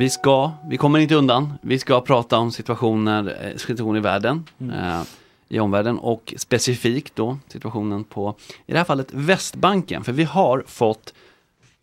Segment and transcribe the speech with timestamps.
[0.00, 4.44] Vi ska, vi kommer inte undan, vi ska prata om situationer, eh, situationer i världen,
[4.58, 5.02] eh,
[5.48, 8.34] i omvärlden och specifikt då situationen på,
[8.66, 10.04] i det här fallet Västbanken.
[10.04, 11.14] För vi har fått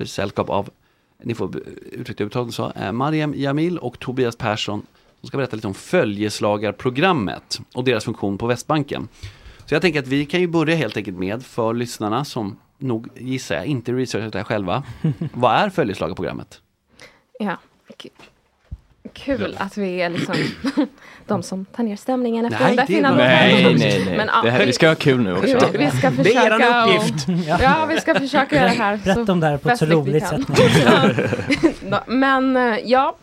[0.05, 0.69] sällskap av,
[1.23, 1.61] ni får
[1.91, 4.81] ursäkta uttalet så, eh, Mariam Jamil och Tobias Persson
[5.19, 9.07] som ska berätta lite om följeslagarprogrammet och deras funktion på Västbanken.
[9.65, 13.07] Så jag tänker att vi kan ju börja helt enkelt med, för lyssnarna som nog
[13.15, 14.83] gissar jag inte researchat det här själva.
[15.33, 16.61] Vad är följeslagarprogrammet?
[17.39, 17.57] Ja.
[19.13, 20.35] Kul att vi är liksom
[21.27, 23.29] de som tar ner stämningen efter Nej, de där fina låtarna.
[23.29, 24.17] Nej, nej, nej.
[24.17, 25.45] Men, ja, det här, vi ska ha kul nu också.
[25.71, 27.27] Vi, vi ska Det är försöka eran och- uppgift.
[27.61, 30.29] Ja, vi ska försöka göra det här Berätta om det här på ett så roligt
[30.29, 30.45] kan.
[30.45, 30.57] sätt.
[31.91, 33.15] Ja, Men eh, ja,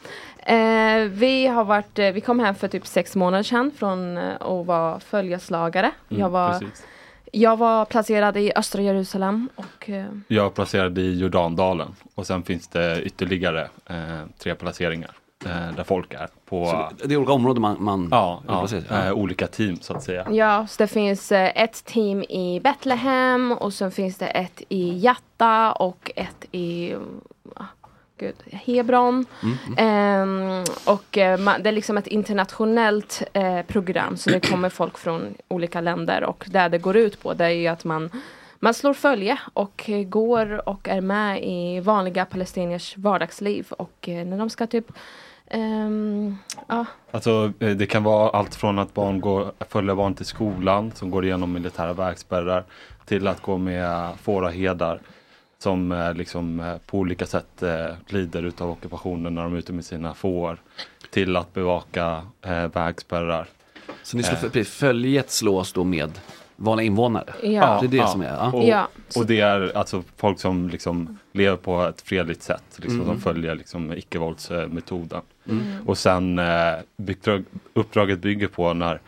[0.47, 4.25] eh, vi har varit, eh, vi kom hem för typ sex månader sedan från eh,
[4.41, 5.91] att vara följeslagare.
[6.11, 6.85] Mm, jag, var, precis.
[7.35, 12.43] Jag var placerad i östra Jerusalem och eh, Jag är placerad i Jordandalen och sen
[12.43, 13.97] finns det ytterligare eh,
[14.39, 15.11] tre placeringar
[15.47, 18.61] eh, där folk är på Så det är olika områden man, man ja, Ja, ja,
[18.63, 18.91] precis.
[18.91, 20.27] eh, olika team så att säga.
[20.31, 24.99] ja, så det finns eh, ett team i Betlehem och sen finns det ett i
[24.99, 26.95] Jatta och ett i
[28.19, 29.27] Gud, Hebron.
[29.77, 34.99] Ehm, och eh, man, det är liksom ett internationellt eh, program så det kommer folk
[34.99, 36.25] från olika länder.
[36.25, 38.11] Och det det går ut på det är ju att man
[38.59, 43.67] man slår följe och går och är med i vanliga palestiniers vardagsliv.
[43.71, 44.93] Och eh, när de ska typ
[45.47, 46.37] ehm,
[46.69, 51.11] ja, Alltså det kan vara allt från att barn går, följer barn till skolan som
[51.11, 52.65] går igenom militära vägspärrar
[53.05, 55.01] till att gå med fåraherdar
[55.59, 59.73] som eh, liksom eh, på olika sätt eh, lider utav ockupationen när de är ute
[59.73, 60.59] med sina får
[61.11, 62.23] till att bevaka
[62.75, 63.47] vägspärrar.
[64.03, 64.65] Så ni slår, Eh.
[64.65, 66.11] följet slås då med
[66.57, 67.33] vanliga invånare?
[67.43, 67.79] ja.
[67.81, 68.51] Det är det som är, ja.
[68.53, 68.89] Och, Ja.
[69.17, 73.07] och det är alltså folk som liksom lever på ett fredligt sätt, liksom, Mm.
[73.07, 75.21] som följer liksom icke-våldsmetoden.
[75.87, 79.01] Och sen eh, uppdrag, uppdraget bygger på när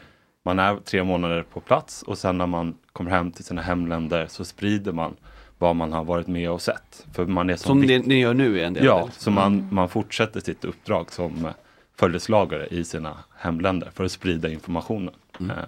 [0.44, 4.26] man är tre månader på plats och sen när man kommer hem till sina hemländer
[4.28, 5.16] så sprider man
[5.58, 7.06] vad man har varit med och sett.
[7.12, 9.22] För man är som ni, ni gör nu är en del Ja, liksom.
[9.22, 11.50] så man, man fortsätter sitt uppdrag som eh,
[11.98, 15.14] följeslagare i sina hemländer för att sprida informationen.
[15.40, 15.50] Mm.
[15.50, 15.64] Eh,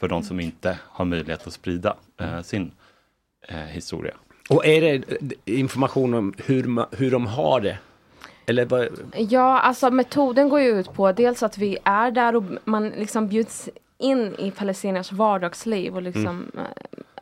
[0.00, 2.72] för de som inte har möjlighet att sprida eh, sin
[3.48, 4.14] eh, historia.
[4.50, 7.78] Och är det eh, information om hur, hur de har det?
[8.46, 12.44] Eller vad, Ja, alltså metoden går ju ut på dels att vi är där och
[12.64, 13.68] man liksom bjuds
[13.98, 16.62] in i palestiniers vardagsliv och liksom eh,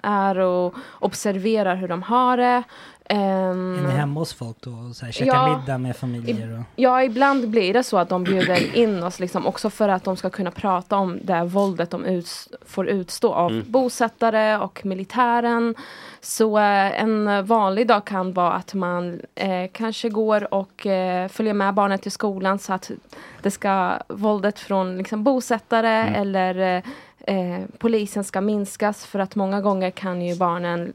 [0.02, 2.62] är och observerar hur de har det.
[3.12, 5.58] Ehm, Är ni hemma hos folk då och så här, käkar Ja.
[5.58, 6.58] middag med familjer?
[6.58, 6.64] Och...
[6.76, 10.16] Ja, ibland blir det så att de bjuder in oss liksom också för att de
[10.16, 15.74] ska kunna prata om det här våldet de uts får utstå av bosättare och militären.
[16.20, 21.54] Så eh, en vanlig dag kan vara att man eh, kanske går och eh, följer
[21.54, 22.90] med barnet till skolan så att
[23.42, 26.82] det ska våldet från liksom, bosättare eller
[27.26, 30.92] eh, polisen ska minskas för att många gånger kan ju barnen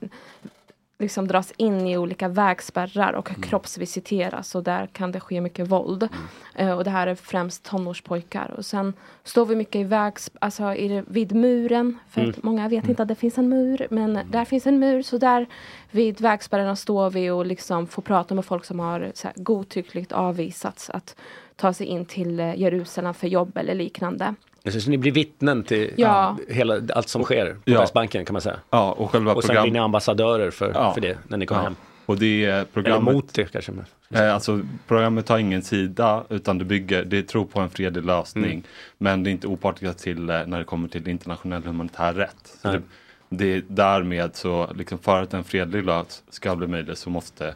[1.00, 6.10] liksom dras in i olika vägspärrar och kroppsvisiteras och där kan det ske mycket våld.
[6.56, 8.54] Eh, och det här är främst tonårspojkar.
[8.57, 8.94] Och sen
[9.24, 13.07] står vi mycket i vägs, alltså i, vid muren, för att många vet inte att
[13.07, 15.48] det finns en mur, men där finns en mur, så där
[15.92, 20.12] vid vägspärrarna står vi och liksom får prata med folk som har så här, godtyckligt
[20.12, 21.16] avvisats att
[21.56, 24.36] ta sig in till eh, Jerusalem för jobb eller liknande.
[24.71, 26.38] Så ni blir vittnen till Ja.
[26.50, 27.79] hela, allt som sker på Ja.
[27.79, 28.59] Västbanken kan man säga?
[28.69, 29.63] Ja, och själva Och sen program...
[29.63, 30.94] blir ni ambassadörer för, Ja.
[30.94, 31.65] för det när ni kommer ja.
[31.65, 31.75] hem?
[32.06, 33.13] Och det är Eller programmet...
[33.15, 33.71] mot det kanske?
[34.13, 38.51] Eh, alltså, programmet har ingen sida utan det bygger, det tror på en fredlig lösning.
[38.51, 38.63] Mm.
[38.97, 42.57] Men det är inte opartiskt till eh, när det kommer till internationell humanitär rätt.
[42.61, 42.81] Så det,
[43.29, 47.47] det, därmed så, liksom för att en fredlig lösning ska bli möjlig så måste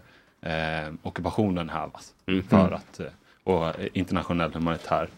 [0.42, 2.14] eh, ockupationen hävas.
[2.28, 2.44] Mm.
[2.44, 3.06] För att, eh,
[3.44, 5.10] och internationell humanitär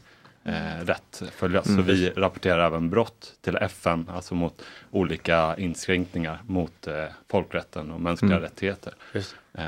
[0.45, 1.65] eh, rätt följas.
[1.75, 4.61] Så vi rapporterar även brott till FN, alltså mot
[4.91, 6.93] olika inskränkningar mot eh,
[7.31, 8.93] folkrätten och mänskliga rättigheter.
[9.13, 9.35] Just.
[9.53, 9.63] Eh,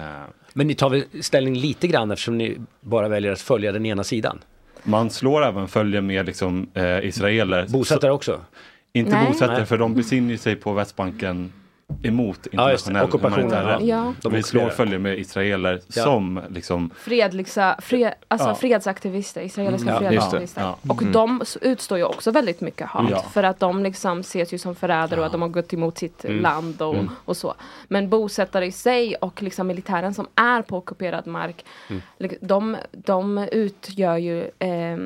[0.53, 4.03] Men ni tar väl ställning lite grann eftersom ni bara väljer att följa den ena
[4.03, 4.39] sidan?
[4.83, 7.67] Man slår även följe med liksom, eh, israeler.
[7.69, 8.31] Bosättare också?
[8.31, 8.39] Så,
[8.93, 9.27] inte Nej.
[9.27, 11.51] bosättare för de befinner sig på Västbanken
[12.03, 13.87] emot Ja, internationell Ockupationen, humanitär rätt.
[13.87, 14.13] Ja.
[14.21, 16.03] De Vi slår följe med israeler Ja.
[16.03, 18.55] som liksom Fredliga, fred, alltså Ja.
[18.55, 20.61] fredsaktivister, israeliska Mm, ja, fredsaktivister.
[20.61, 20.77] Ja.
[20.89, 23.09] Och de s- utstår ju också väldigt mycket hat.
[23.11, 23.19] Ja.
[23.33, 26.25] För att de liksom ses ju som förrädare och att de har gått emot sitt
[26.25, 26.39] Mm.
[26.41, 26.95] land och,
[27.25, 27.53] och så.
[27.87, 31.65] Men bosättare i sig och liksom militären som är på ockuperad mark.
[31.89, 32.01] Mm.
[32.41, 34.97] De, de utgör ju eh,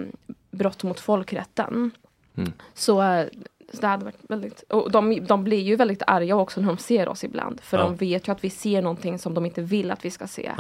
[0.52, 1.92] brott mot folkrätten.
[2.38, 2.52] Mm.
[2.74, 3.26] Så
[3.74, 6.78] så det hade varit väldigt, och de, de blir ju väldigt arga också när de
[6.78, 7.62] ser oss ibland.
[7.62, 7.84] För Ja.
[7.84, 10.52] de vet ju att vi ser någonting som de inte vill att vi ska se.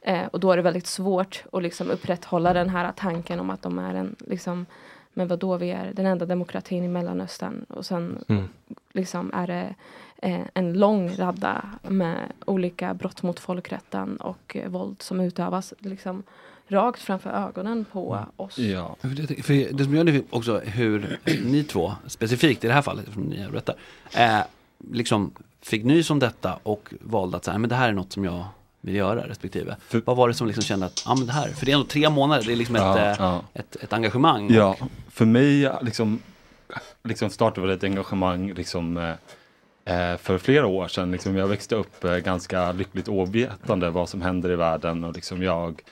[0.00, 3.62] Eh, och då är det väldigt svårt att liksom upprätthålla den här tanken om att
[3.62, 4.66] de är en, liksom,
[5.12, 7.64] men vadå, vi är den enda demokratin i Mellanöstern.
[7.68, 8.48] Och sen Mm.
[8.92, 9.74] liksom är det
[10.22, 16.22] eh, en lång radda med olika brott mot folkrätten och eh, våld som utövas liksom,
[16.68, 18.58] rakt framför ögonen på oss.
[18.58, 18.96] Ja.
[19.00, 22.82] För det, för det som gör det också hur ni två, specifikt i det här
[22.82, 23.74] fallet, eftersom ni berättar,
[24.16, 24.40] eh,
[24.90, 25.32] liksom
[25.62, 28.44] fick nys om detta och valde att säga, men det här är något som jag
[28.80, 29.76] vill göra respektive.
[30.04, 31.86] Vad var det som liksom kände att, ja men det här, för det är ändå
[31.86, 33.42] tre månader, det är liksom Ja, ett, eh, ja.
[33.54, 34.50] ett, ett engagemang.
[34.52, 34.76] Ja,
[35.10, 36.20] för mig liksom,
[37.04, 41.10] liksom startade väl ett engagemang liksom, eh, eh, för flera år sedan.
[41.10, 45.42] Liksom, jag växte upp eh, ganska lyckligt ovetande vad som händer i världen och liksom
[45.42, 45.82] jag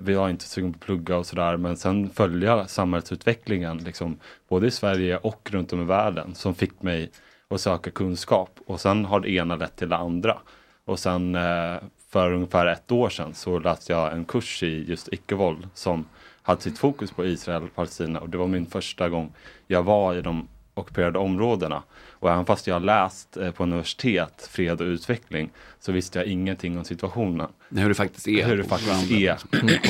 [0.00, 4.66] vi var inte sugen på att plugga och sådär men sen följa samhällsutvecklingen liksom, både
[4.66, 7.10] i Sverige och runt om i världen som fick mig
[7.48, 10.38] att söka kunskap och sen har det ena lett till det andra.
[10.84, 11.76] Och sen eh,
[12.08, 16.06] för ungefär ett år sedan så läste jag en kurs i just icke-våld som
[16.42, 19.32] hade sitt fokus på Israel och Palestina och det var min första gång
[19.66, 21.82] jag var i de ockuperade områdena.
[22.24, 25.50] Och även fast jag har läst eh, på universitet fred och utveckling
[25.80, 27.48] så visste jag ingenting om situationen.
[27.68, 29.36] Hur det faktiskt är Hur det på faktiskt är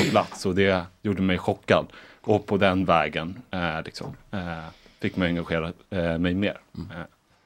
[0.03, 1.85] på plats och det gjorde mig chockad.
[2.21, 4.39] Och på den vägen eh, liksom, eh,
[5.01, 6.57] fick mig engagera eh, mig mer.
[6.77, 6.97] Eh,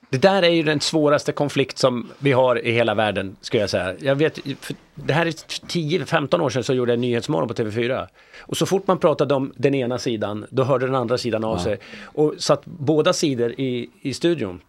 [0.09, 3.69] Det där är ju den svåraste konflikt som vi har i hela världen, skulle jag
[3.69, 3.95] säga.
[3.99, 8.07] Jag vet, för det här är 10-15 år sedan så gjorde jag Nyhetsmorgon på TV4.
[8.41, 11.57] Och så fort man pratade om den ena sidan, då hörde den andra sidan av
[11.57, 11.63] Ja.
[11.63, 11.79] sig.
[12.03, 14.61] Och satt båda sidor i, i studion.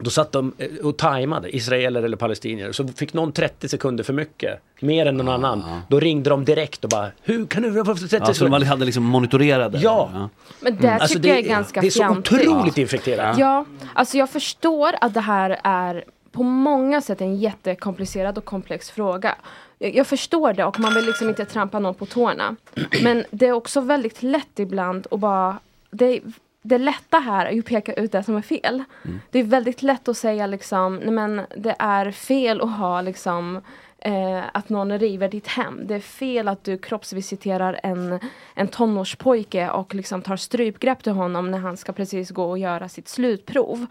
[0.00, 2.72] Då satt de eh, och tajmade, israeler eller palestinier.
[2.72, 5.80] Så fick någon 30 sekunder för mycket, mer än någon annan.
[5.88, 8.84] Då ringde de direkt och bara, hur kan du få 30 Ja, så de hade
[8.84, 9.78] liksom monitorerade?
[9.78, 10.28] Ja.
[10.60, 12.32] Men det Alltså, tycker det- jag är ganska det är så fjantigt.
[12.32, 13.38] otroligt infekterat.
[13.38, 13.64] Ja,
[13.94, 19.34] alltså jag förstår att det här är på många sätt en jättekomplicerad och komplex fråga.
[19.78, 22.56] Jag, jag förstår det och man vill liksom inte trampa någon på tårna.
[23.02, 25.58] Men det är också väldigt lätt ibland att bara
[25.90, 26.20] det,
[26.62, 28.84] det lätta här är ju att peka ut det som är fel.
[29.30, 33.60] Det är väldigt lätt att säga liksom, nej men det är fel att ha liksom
[33.98, 35.80] eh, att någon river ditt hem.
[35.86, 38.20] Det är fel att du kroppsvisiterar en,
[38.54, 42.88] en tonårspojke och liksom tar strypgrepp till honom när han ska precis gå och göra
[42.88, 43.86] sitt slutprov.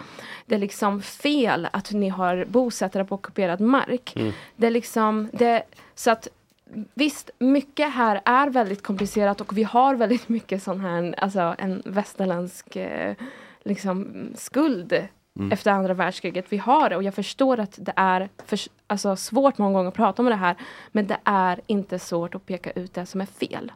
[0.46, 4.16] Det är liksom fel att ni har bosättare på ockuperad mark.
[4.16, 4.32] Mm.
[4.56, 5.64] Det är liksom, det,
[5.96, 6.28] så att
[6.94, 11.82] Visst, mycket här är väldigt komplicerat och vi har väldigt mycket sån här, alltså en
[11.86, 13.16] västerländsk eh,
[13.64, 15.08] liksom, skuld
[15.40, 15.52] Mm.
[15.52, 16.46] efter andra världskriget.
[16.50, 19.96] Vi har det och jag förstår att det är för, alltså, svårt många gånger att
[19.96, 20.56] prata om det här.
[20.92, 23.72] Men det är inte svårt att peka ut det som är fel.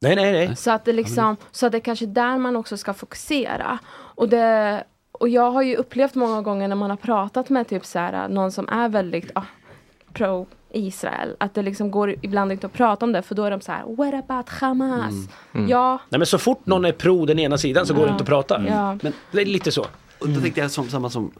[0.00, 0.56] Nej, nej, nej.
[0.56, 3.78] Så att det liksom, så att det är kanske där man också ska fokusera.
[3.94, 7.86] Och, det, och jag har ju upplevt många gånger när man har pratat med typ
[7.86, 9.44] så här, någon som är väldigt ah,
[10.12, 13.50] pro Israel, att det liksom går ibland inte att prata om det för då är
[13.50, 15.14] de så här, what about Hamas?
[15.54, 15.68] Mm.
[15.68, 18.12] Ja, Nej men så fort någon är pro den ena sidan så går det Ja.
[18.12, 18.62] inte att prata.
[18.68, 18.98] Ja.
[19.02, 19.86] Men det är lite så.
[20.18, 21.32] Och då tänkte jag som, samma som,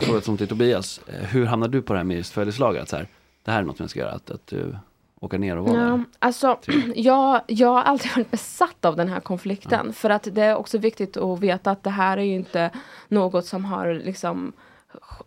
[0.00, 2.38] fråga som till Tobias, eh, hur hamnade du på det här med just?
[2.38, 3.06] Att så här,
[3.44, 4.76] det här är något jag ska göra, att, att du
[5.20, 6.04] åker ner och var Ja, där?
[6.18, 6.58] alltså,
[6.94, 9.92] jag, jag har alltid varit besatt av den här konflikten.
[9.92, 12.70] För att det är också viktigt att veta att det här är ju inte
[13.08, 14.52] något som har liksom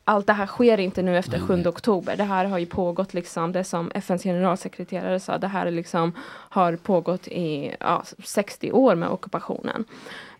[0.03, 2.17] allt det här sker inte nu efter 7 oktober.
[2.17, 6.11] Det här har ju pågått liksom, det som FNs generalsekreterare sa, det här är liksom
[6.49, 9.85] har pågått i ja, 60 år med ockupationen.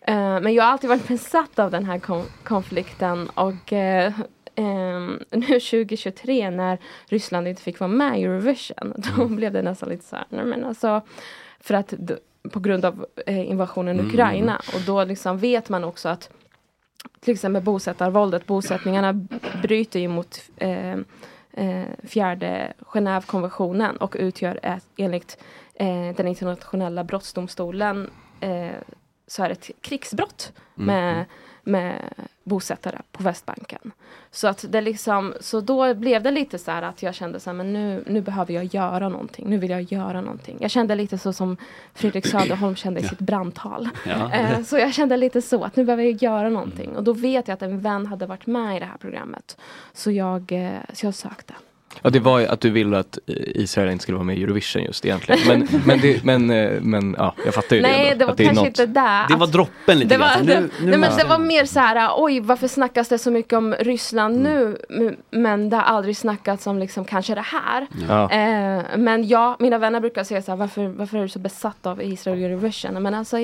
[0.00, 4.12] Eh, men jag har alltid varit besatt av den här kon- konflikten och eh,
[4.54, 9.88] ehm, nu 2023 när Ryssland inte fick vara med i Eurovision, då blev det nästan
[9.88, 11.00] lite så här, nej men alltså,
[11.60, 11.94] för att
[12.52, 14.10] på grund av eh, invasionen i Mm.
[14.10, 16.30] Ukraina och då liksom vet man också att
[17.20, 19.12] till exempel bosättarvåldet, bosättningarna
[19.62, 20.98] bryter ju mot eh,
[21.52, 25.38] eh, fjärde Genèvekonventionen och utgör ett, enligt
[25.74, 28.70] eh, den internationella brottsdomstolen eh,
[29.34, 30.86] så är det ett krigsbrott Mm.
[30.86, 31.24] med,
[31.62, 32.14] med
[32.44, 33.92] bosättare på Västbanken.
[34.30, 37.50] Så att det liksom, så då blev det lite så här att jag kände så
[37.50, 39.46] här, men nu, nu behöver jag göra någonting.
[39.50, 40.56] Nu vill jag göra någonting.
[40.60, 41.56] Jag kände lite så som
[41.94, 43.88] Fredrik Söderholm kände i sitt brandtal.
[44.06, 44.32] Ja.
[44.32, 46.96] Eh, så jag kände lite så att nu behöver jag göra någonting.
[46.96, 49.56] Och då vet jag att en vän hade varit med i det här programmet.
[49.92, 51.54] Så jag, eh, så jag sökte.
[52.02, 54.42] Ja, det var ju att du ville att eh, Israel inte skulle vara med i
[54.42, 55.40] Eurovision just egentligen.
[55.48, 58.36] Men, men, det, men, eh, men ja, jag fattar ju det Nej, det var är
[58.36, 59.28] kanske något- inte där.
[59.28, 60.46] Det var droppen lite det var, grann.
[60.46, 63.30] det, Nu- nu nej, men det var mer så här, oj varför snackas det så
[63.30, 64.78] mycket om Ryssland nu?
[64.90, 67.86] M- Men det har aldrig snackats om liksom kanske det här.
[68.08, 68.30] Ja.
[68.30, 71.86] Eh, men ja, mina vänner brukar säga så här, varför, varför är du så besatt
[71.86, 73.02] av Israel och Eurovision?
[73.02, 73.36] Men alltså,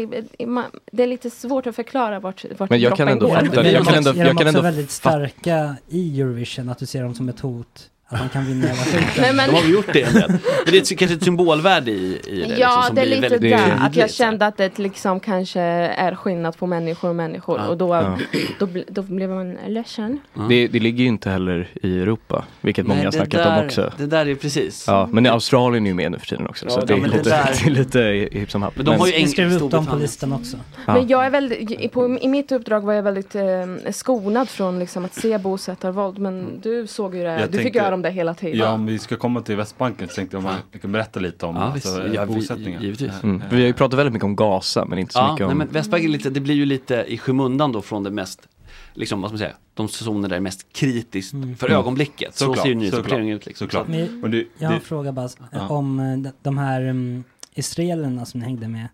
[0.93, 3.35] det är lite svårt att förklara vart, vart Men jag kan droppen ändå går.
[3.35, 3.71] fatta det.
[3.71, 6.69] Jag kan ändå, är jag de kan också ändå väldigt starka i Eurovision?
[6.69, 7.90] Att du ser dem som ett hot?
[8.13, 9.01] Att man kan vinna hela skiten?
[9.21, 10.15] Nej, men- De har väl gjort det.
[10.15, 12.37] Men det är kanske ett symbolvärde i, i det.
[12.37, 13.77] liksom, Ja, som det är lite väldigt där.
[13.81, 17.59] Att jag kände att det liksom kanske är skillnad på människor och människor.
[17.59, 17.69] Ja.
[17.69, 18.19] Och då, Ja.
[18.59, 20.19] då, då blev man ledsen.
[20.49, 23.59] Det, det ligger ju inte heller i Europa, vilket många Nej, har det snackat där-
[23.61, 23.93] om också.
[23.97, 24.85] Det där är precis.
[24.87, 26.97] Ja, men Australien är ju med nu för tiden också, Ja, så ja, det är
[27.01, 28.77] men det lite, där- det är lite hipp som happ.
[28.77, 30.57] Men de har ju Vi eng- skrev upp dem på listan också.
[30.87, 30.95] Ja.
[30.95, 33.43] Men jag är väldigt, i- på, i mitt uppdrag var jag väldigt eh,
[33.91, 36.19] skonad från liksom, att se bosättarvåld.
[36.19, 38.59] Men du såg ju det, Jag du fick göra om det hela tiden.
[38.59, 41.47] Ja, om vi ska komma till Västbanken så tänkte jag om jag kan berätta lite
[41.47, 42.15] om Ja, alltså, visst.
[42.15, 42.81] Ja, vi- bosättningar.
[42.81, 43.23] givetvis.
[43.23, 43.43] Mm.
[43.51, 45.59] Vi har ju pratat väldigt mycket om Gaza men inte så Ja, mycket nej, om...
[45.59, 48.49] men Västbanken lite, det blir ju lite i skymundan då från det mest,
[48.95, 51.79] liksom vad ska man säga, de zoner där är mest kritiskt för Mm.
[51.79, 52.35] ögonblicket.
[52.37, 53.47] Så Såklart, ser ju nyhetsrapporteringen såklart, ut.
[53.47, 53.67] Liksom.
[53.67, 53.87] såklart.
[53.87, 55.69] Så att- Men Och det, jag har en fråga bara Ja.
[55.69, 58.89] om eh, de- här um, israelerna som ni hängde med.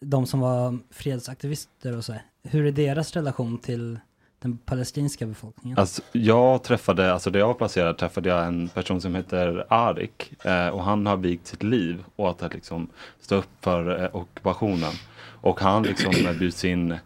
[0.00, 2.14] De som var fredsaktivister och så.
[2.44, 3.98] Hur är deras relation till
[4.40, 5.78] den palestinska befolkningen?
[5.78, 10.32] Alltså, jag träffade, alltså där jag var placerad träffade jag en person som heter Arik
[10.44, 12.88] eh, och han har vigt sitt liv åt att liksom
[13.20, 14.92] stå upp för eh, ockupationen.
[15.40, 16.96] Och han liksom eh, bjuds in,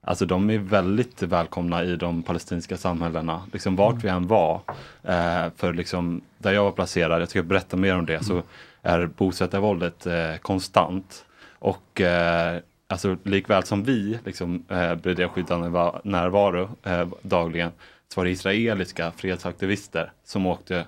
[0.00, 4.60] alltså de är väldigt välkomna i de palestinska samhällena, liksom vart vi än var.
[5.02, 8.42] Eh, för liksom, där jag var placerad, jag ska berätta mer om det, så
[8.82, 11.24] är bosättarvåldet eh, konstant.
[11.58, 17.70] Och eh, alltså likväl som vi liksom, eh, bedrev skyddande va- närvaro eh, dagligen
[18.08, 20.84] så var det israeliska fredsaktivister som åkte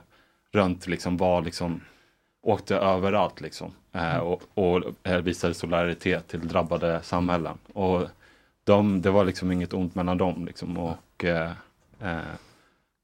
[0.52, 1.80] runt, liksom, var, liksom,
[2.42, 7.58] åkte överallt liksom, eh, och, och eh, visade solidaritet till drabbade samhällen.
[7.72, 8.02] Och
[8.64, 10.46] de, det var liksom inget ont mellan dem.
[10.46, 11.50] Liksom, och, eh,
[12.00, 12.18] eh,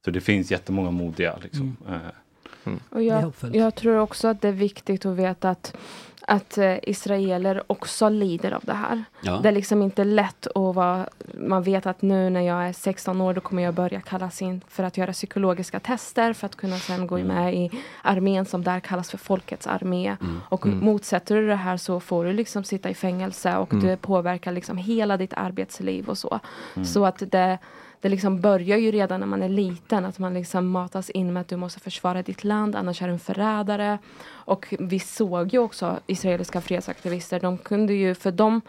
[0.05, 1.37] så det finns jättemånga modiga.
[1.43, 5.51] Liksom, eh, Och Det är jag, jag tror också att det är viktigt att veta
[5.51, 5.77] att,
[6.26, 9.04] att eh, israeler också lider av det här.
[9.21, 9.38] Ja.
[9.43, 13.21] Det är liksom inte lätt att vara, man vet att nu när jag är 16
[13.21, 16.76] år då kommer jag börja kallas in för att göra psykologiska tester för att kunna
[16.76, 17.71] sen gå med i
[18.02, 20.16] armén som där kallas för folkets armé.
[20.49, 24.52] Och motsätter du det här så får du liksom sitta i fängelse och det påverkar
[24.52, 26.40] liksom hela ditt arbetsliv och så.
[26.85, 27.59] Så att det
[28.01, 31.41] det liksom börjar ju redan när man är liten, att man liksom matas in med
[31.41, 33.99] att du måste försvara ditt land, annars är du en förrädare.
[34.27, 38.61] Och vi såg ju också israeliska fredsaktivister, de kunde ju, för dem,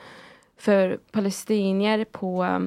[0.58, 2.62] för palestinier på,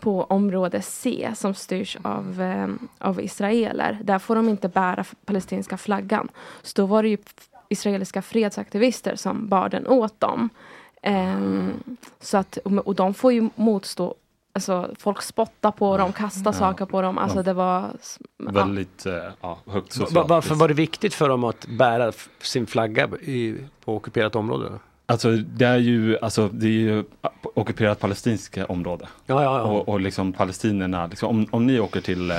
[0.00, 2.68] på område C som styrs av, eh,
[2.98, 6.28] av israeler, där får de inte bära palestinska flaggan.
[6.62, 7.18] Så då var det ju
[7.68, 10.48] israeliska fredsaktivister som bar den åt dem.
[11.02, 11.72] Ehm,
[12.20, 14.14] så att, och de får ju motstå
[14.58, 17.18] Alltså folk spottar på dem, kastar saker på dem.
[17.18, 17.42] Alltså Ja.
[17.42, 17.90] det var...
[18.38, 18.50] ja.
[18.50, 20.28] väldigt eh, ja, högt socialt.
[20.28, 24.70] Varför var det viktigt för dem att bära sin flagga i, på ockuperat område?
[25.10, 27.04] Alltså det är ju, alltså, det är ju
[27.54, 29.06] ockuperat palestinska område.
[29.26, 29.62] Ja, ja, ja.
[29.62, 32.36] Och, och liksom palestinierna, liksom, om, om ni åker till eh,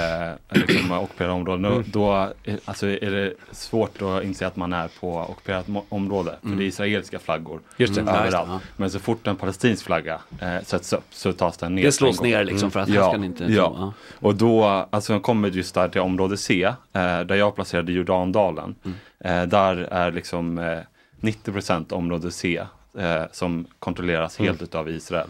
[0.50, 1.84] liksom, ockuperade områden, då, Mm.
[1.92, 6.36] då eh, alltså, är det svårt att inse att man är på ockuperat område.
[6.42, 7.64] För det är israeliska flaggor Mm.
[7.78, 8.02] Just det.
[8.02, 8.14] Mm.
[8.14, 8.50] Ja, överallt.
[8.52, 8.60] ja.
[8.78, 11.84] Men så fort en palestinsk flagga eh, sätts upp så tas den ner.
[11.84, 13.44] Det slås ner liksom för att Ja, ska ni inte...
[13.44, 13.74] ja.
[13.78, 13.94] Ja.
[14.20, 16.74] Och då, alltså kommer just där till område C, eh,
[17.22, 18.76] där jag placerade Jordandalen.
[19.24, 20.58] Eh, där är liksom
[21.22, 22.66] eh, 90% område C
[22.98, 25.28] eh, som kontrolleras helt utav Israel.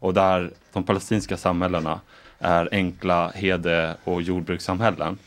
[0.00, 2.00] Och där de palestinska samhällena
[2.38, 5.18] är enkla hede och jordbrukssamhällen.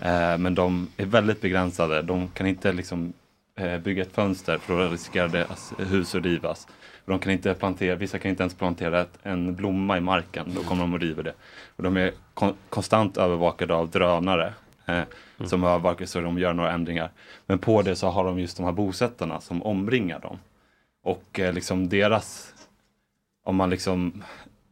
[0.00, 2.02] Eh, men de är väldigt begränsade.
[2.02, 3.12] De kan inte liksom
[3.56, 6.66] eh, bygga ett fönster för då riskerar deras hus att rivas.
[7.04, 10.62] De kan inte plantera, vissa kan inte ens plantera ett, en blomma i marken, då
[10.62, 11.34] kommer de och river det.
[11.76, 14.52] Och de är kon- konstant övervakade av drönare
[14.86, 15.02] eh,
[15.48, 17.10] som övervakar så de gör några ändringar.
[17.46, 20.38] Men på det så har de just de här bosättarna som omringar dem.
[21.04, 22.54] Och eh, liksom deras,
[23.44, 24.22] om man liksom,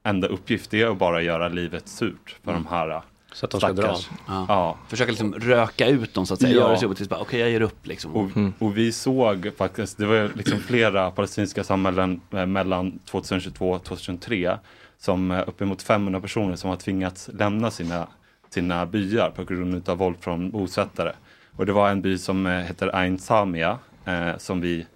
[0.02, 3.00] enda uppgift är att bara göra livet surt för de här eh,
[3.33, 3.83] Så att de ska dra.
[3.94, 4.09] stackars.
[4.28, 4.44] Ja.
[4.48, 4.78] Ja.
[4.88, 6.61] Försöka liksom röka ut dem så att säga, Ja.
[6.61, 8.14] göra så jobbigt tills bara okej jag ger upp liksom.
[8.16, 13.85] Och, och vi såg faktiskt, det var liksom flera palestinska samhällen eh, mellan 2022 och
[13.85, 14.59] 2003
[14.98, 18.07] som eh, uppemot 500 personer som har tvingats lämna sina,
[18.50, 21.12] sina byar på grund av våld från bosättare.
[21.56, 24.87] Och det var en by som eh, heter Ain Samia eh, som vi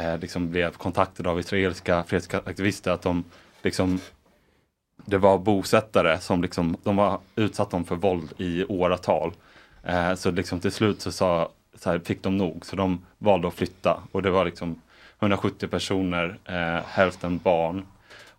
[0.00, 3.24] eh, liksom blev kontaktade av israeliska fredsaktivister att de
[3.62, 4.00] liksom
[5.04, 9.32] det var bosättare som liksom, de var utsatt dem för våld i åratal.
[9.82, 13.48] Eh, så liksom till slut så, sa, så här, fick de nog, så de valde
[13.48, 14.02] att flytta.
[14.12, 14.80] Och det var liksom
[15.20, 17.86] 170 personer, eh, hälften barn.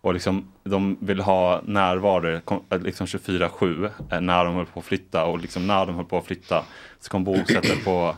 [0.04, 2.40] Och liksom, de ville ha närvaro
[2.70, 5.24] eh, liksom 24-7 eh, när de höll på att flytta.
[5.24, 6.64] Och liksom när de höll på att flytta
[7.00, 8.16] så kom bosättare på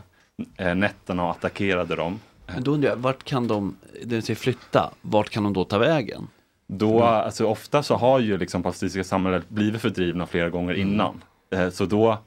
[0.57, 2.20] eh, nätterna och attackerade dem.
[2.46, 5.64] Men då undrar jag, vart kan de, det vill säga flytta, vart kan de då
[5.64, 6.29] ta vägen?
[6.66, 11.22] Då, alltså ofta så har ju liksom palestinska samhället blivit fördrivna flera gånger innan.
[11.51, 12.18] Eh, så då,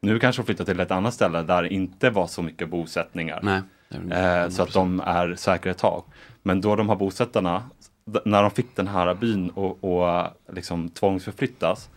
[0.00, 3.40] nu kanske de flyttar till ett annat ställe där det inte var så mycket bosättningar.
[3.42, 4.50] Nej.
[4.50, 6.02] Så att de är säkra ett tag.
[6.42, 7.62] Men då de här bosättarna,
[8.24, 11.88] när de fick den här byn och, och liksom tvångsförflyttas,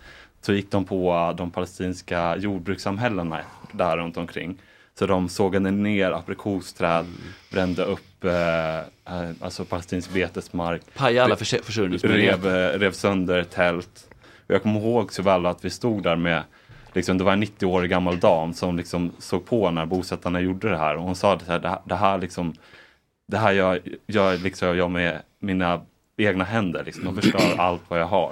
[0.41, 3.39] så gick de på de palestinska jordbrukssamhällena
[3.71, 4.57] där runt omkring.
[4.99, 7.05] Så de sågade ner aprikosträd,
[7.51, 12.49] brände upp eh, eh, alltså palestinsk betesmark, Paja alla förs- försörjningsmöjligheter.
[12.49, 14.07] rev, eh, rev sönder tält.
[14.47, 16.43] Och jag kommer ihåg så väl att vi stod där med
[16.93, 20.77] liksom, det var en 90-årig gammal dam som liksom såg på när bosättarna gjorde det
[20.77, 22.53] här och hon sa det här, det här liksom
[23.27, 25.81] det här gör, gör liksom jag med mina
[26.17, 27.05] egna händer, liksom.
[27.05, 28.31] de förstör allt vad jag har.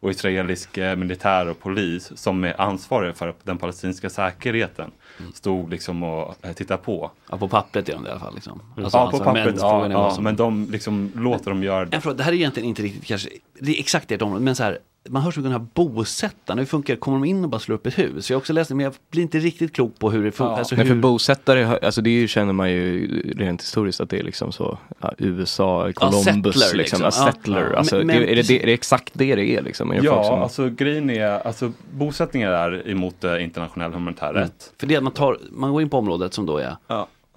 [0.00, 4.90] Och israelisk eh, militär och polis som är ansvariga för den palestinska säkerheten
[5.34, 7.10] stod liksom och eh, tittade på.
[7.30, 8.34] Ja, på pappret gör de det i alla fall.
[8.34, 8.62] Liksom.
[8.76, 11.62] Alltså, ja, alltså, på pappret, men ja, är ja, som- men de liksom låter dem
[11.62, 11.96] göra det.
[11.96, 13.28] En fråga, det här är egentligen inte riktigt kanske,
[13.60, 15.68] det är exakt ert område, men så här, man hör så mycket om den här
[15.74, 17.00] bosättarna, hur funkar det?
[17.00, 18.30] Kommer de in och bara slår upp ett hus?
[18.30, 20.58] Jag har också läst det, men jag blir inte riktigt klok på hur det funkar.
[20.58, 21.00] Alltså, Nej, för hur...
[21.02, 25.12] bosättare, alltså det ju, känner man ju rent historiskt att det är liksom så ja,
[25.18, 26.78] USA, Columbus, settler, liksom.
[26.78, 27.00] liksom.
[27.02, 27.32] Ja, Ja.
[27.32, 27.70] settler.
[27.72, 27.78] Ja.
[27.78, 29.90] Alltså, Men- men är, det, är det exakt det det är liksom?
[29.90, 34.42] Är det Ja, som, alltså grejen är, alltså bosättningar är emot eh, internationell humanitär Mm.
[34.42, 34.72] rätt.
[34.78, 36.76] För det är att man, tar, man går in på området som då är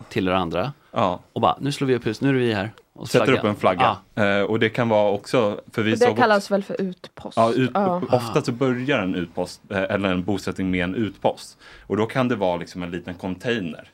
[0.10, 1.20] tillhör andra Ja.
[1.34, 2.72] och bara, nu slår vi upp hus, nu är vi här.
[2.94, 3.40] Och Sätter flagga.
[3.40, 3.98] upp en flagga.
[4.16, 7.38] Eh, och det kan vara också, för vi Det såg kallas väl för utpost?
[7.38, 8.02] Ja, ut, Ja.
[8.12, 11.58] ofta så börjar en utpost eh, eller en bosättning med en utpost.
[11.88, 13.90] Och då kan det vara liksom en liten container.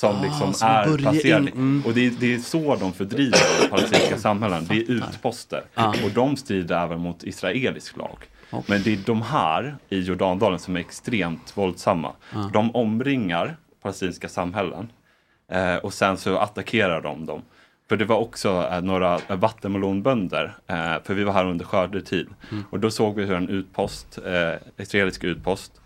[0.00, 1.42] Som Ah, liksom som är placerad.
[1.42, 1.82] in- mm.
[1.86, 4.66] Och det är, det är så de fördriver de palestinska samhällen.
[4.68, 5.62] Det är utposter.
[5.74, 5.88] Ah.
[5.88, 8.18] Och de strider även mot israelisk lag.
[8.66, 12.12] Men det är de här i Jordandalen som är extremt våldsamma.
[12.32, 12.42] Ah.
[12.52, 14.92] De omringar palestinska samhällen.
[15.52, 17.42] Eh, och sen så attackerar de dem.
[17.88, 22.28] För det var också eh, några vattenmelonbönder, eh, för vi var här under skördetid.
[22.50, 22.64] Mm.
[22.70, 25.80] Och då såg vi hur en utpost, eh, israelisk utpost,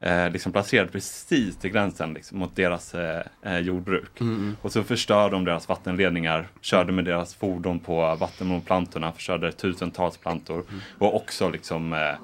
[0.00, 4.20] eh, liksom placerad precis till gränsen liksom, mot deras eh, eh, jordbruk.
[4.20, 4.56] Mm.
[4.62, 10.64] Och så förstörde de deras vattenledningar, körde med deras fordon på vattenmelonplantorna, förstörde tusentals plantor.
[10.68, 10.80] Mm.
[10.98, 12.14] Och också liksom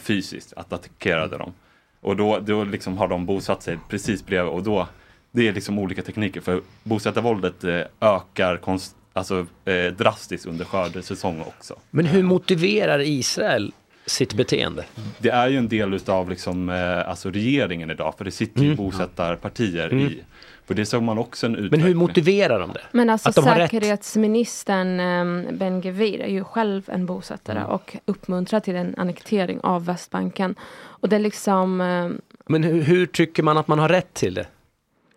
[0.00, 1.52] fysiskt att attackerade dem.
[2.00, 4.88] Och då, då liksom har de bosatt sig precis bredvid och då
[5.32, 11.40] det är liksom olika tekniker för bosättarvåldet eh, ökar konst, alltså, eh, drastiskt under skördesäsong
[11.40, 11.74] också.
[11.90, 13.72] Men hur motiverar Israel
[14.06, 14.84] sitt beteende?
[15.18, 18.66] Det är ju en del utav liksom, eh, alltså regeringen idag för det sitter ju
[18.66, 18.76] Mm.
[18.76, 20.06] bosättarpartier Mm.
[20.06, 20.22] i.
[20.66, 22.80] För det såg man också en Men hur motiverar de det?
[22.92, 23.70] Men alltså Att de har rätt?
[23.70, 27.70] säkerhetsministern um, Ben Gvir är ju själv en bosättare Mm.
[27.70, 30.54] och uppmuntrar till en annektering av Västbanken.
[30.82, 34.34] Och det är liksom, ehm, Men hur, hur tycker man att man har rätt till
[34.34, 34.46] det?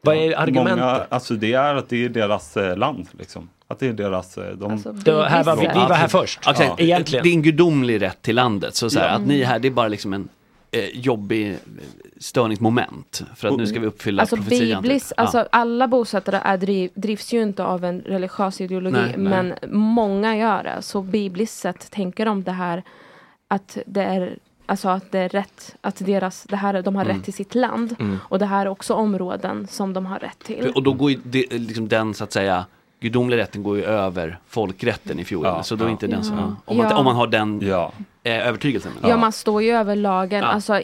[0.05, 0.77] Vad är argumentet?
[0.77, 3.49] Många, alltså det är att det är deras eh, land liksom.
[3.67, 4.71] Att det är deras, eh, de...
[4.71, 6.39] Alltså, Det här var vi- vi var här först.
[6.45, 6.75] Ja.
[6.77, 7.23] Egentligen.
[7.23, 8.75] Det är en gudomlig rätt till landet.
[8.75, 9.13] Så, så här, Ja.
[9.13, 10.27] att ni är här, det är bara liksom en
[10.71, 11.55] eh, jobbig eh,
[12.19, 13.23] störningsmoment.
[13.35, 14.59] För att nu ska vi uppfylla alltså profetian.
[14.59, 14.81] typ.
[14.81, 15.21] biblis, Ja.
[15.23, 19.17] alltså alla bosättare är driv, drivs ju inte av en religiös ideologi, Nej, nej.
[19.17, 20.81] men många gör det.
[20.81, 22.83] Så bibliskt sett tänker de det här
[23.47, 27.15] att det är Alltså att det är rätt, att deras, det här, de har Mm.
[27.17, 27.95] rätt till sitt land.
[27.99, 28.17] Mm.
[28.23, 30.71] Och det här är också områden som de har rätt till.
[30.75, 32.65] Och då går ju det, liksom den så att säga
[32.99, 35.45] gudomliga rätten går ju över folkrätten i fjol.
[35.45, 35.91] Ja, så då är ja.
[35.91, 36.55] inte den Ja.
[36.65, 36.97] om, man, Ja.
[36.97, 37.91] om man har den Ja.
[38.25, 38.91] Eh, övertygelsen.
[39.03, 40.39] Ja, man står ju över lagen.
[40.43, 40.45] Ja.
[40.45, 40.81] Alltså,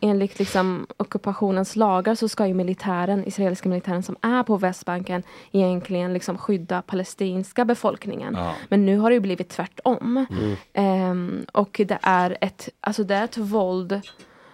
[0.00, 6.12] enligt liksom, ockupationens lagar så ska ju militären, israeliska militären som är på Västbanken egentligen
[6.12, 8.34] liksom skydda palestinska befolkningen.
[8.38, 8.54] Ja.
[8.68, 10.26] Men nu har det ju blivit tvärtom.
[10.30, 10.56] Mm.
[10.72, 14.00] Ehm, och det är ett, alltså det är ett våld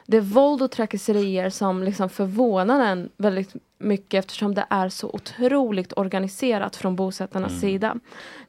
[0.07, 5.11] det är våld och trakasserier som liksom förvånar en väldigt mycket eftersom det är så
[5.13, 7.61] otroligt organiserat från bosättarnas Mm.
[7.61, 7.97] sida.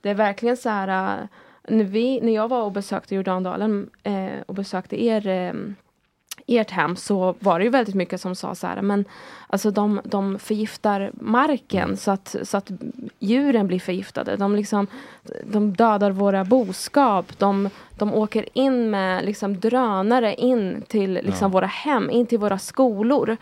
[0.01, 1.27] Det är verkligen så här, äh,
[1.67, 5.53] när, vi, när jag var och besökte Jordandalen eh, och besökte er eh,
[6.47, 9.05] ert hem så var det ju väldigt mycket som sa så här, men
[9.47, 12.71] alltså de, de förgiftar marken så, att, så att
[13.19, 14.35] djuren blir förgiftade.
[14.37, 14.87] De, liksom,
[15.45, 17.39] de dödar våra boskap.
[17.39, 21.47] De, de åker in med liksom drönare in till liksom Ja.
[21.47, 23.37] våra hem, in till våra skolor.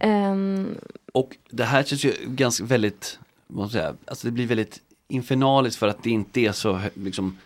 [0.00, 0.74] Ehm,
[1.12, 5.78] Och det här känns ju ganska väldigt, vad man säga, alltså det blir väldigt infernaliskt
[5.78, 7.38] för att det inte är så liksom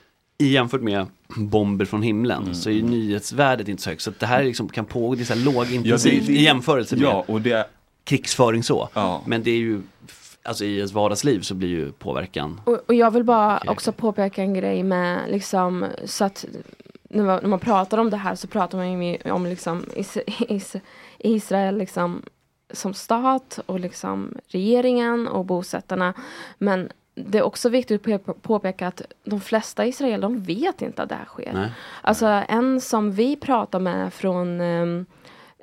[0.48, 4.02] jämfört med bomber från himlen så är ju nyhetsvärdet inte så högt.
[4.02, 6.96] Så att det här liksom kan pågå, det är så här lågintensivt det- i jämförelse
[6.96, 7.66] med Ja, och det...
[8.04, 8.88] krigsföring så.
[8.94, 9.22] Ja.
[9.26, 9.82] Men det är ju,
[10.42, 14.42] alltså i ens vardagsliv så blir ju påverkan Och, och jag vill bara också påpeka
[14.42, 16.44] en grej med liksom så att
[17.10, 20.16] när man, när man pratar om det här så pratar man ju om liksom is,
[20.48, 20.76] is,
[21.18, 22.22] Israel liksom
[22.72, 26.14] som stat och liksom regeringen och bosättarna.
[26.58, 26.88] Men
[27.28, 31.08] det är också viktigt att på- påpeka att de flesta israeler de vet inte att
[31.08, 31.52] det här sker.
[31.52, 31.72] Nej.
[32.02, 35.04] Alltså en som vi pratar med från eh,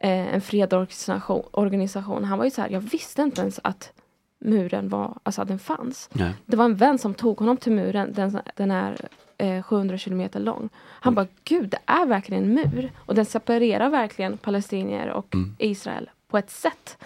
[0.01, 3.91] en fredsorganisation, organisation, han var ju så här, jag visste inte ens att
[4.39, 6.09] muren var, alltså att den fanns.
[6.13, 6.33] Nej.
[6.45, 8.97] Det var en vän som tog honom till muren, den, den är
[9.37, 10.69] eh, 700 kilometer lång.
[10.77, 12.91] Han bara, gud det är verkligen en mur.
[12.97, 15.55] Och den separerar verkligen palestinier och Mm.
[15.59, 16.97] Israel på ett sätt.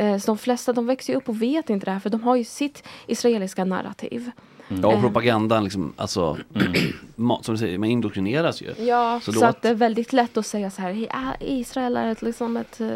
[0.00, 2.22] Eh, så de flesta de växer ju upp och vet inte det här för de
[2.22, 4.30] har ju sitt israeliska narrativ.
[4.82, 5.00] Ja, och Eh.
[5.00, 6.36] propagandan liksom, alltså,
[7.16, 8.74] ma- som du säger, man indoktrineras ju.
[8.84, 11.96] Ja, Så så, då att det är väldigt lätt att säga så här, "Ja, Israel
[11.96, 12.88] är ett, liksom ett, eh,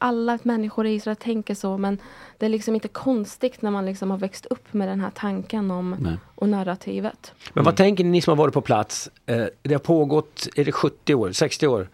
[0.00, 1.98] alla människor i Israel tänker så, men
[2.38, 5.70] det är liksom inte konstigt när man liksom har växt upp med den här tanken
[5.70, 6.14] om, Nej.
[6.34, 7.32] och narrativet.
[7.52, 9.10] Men vad tänker ni som har varit på plats?
[9.62, 11.88] Det har pågått, är det 70 år, 60 år?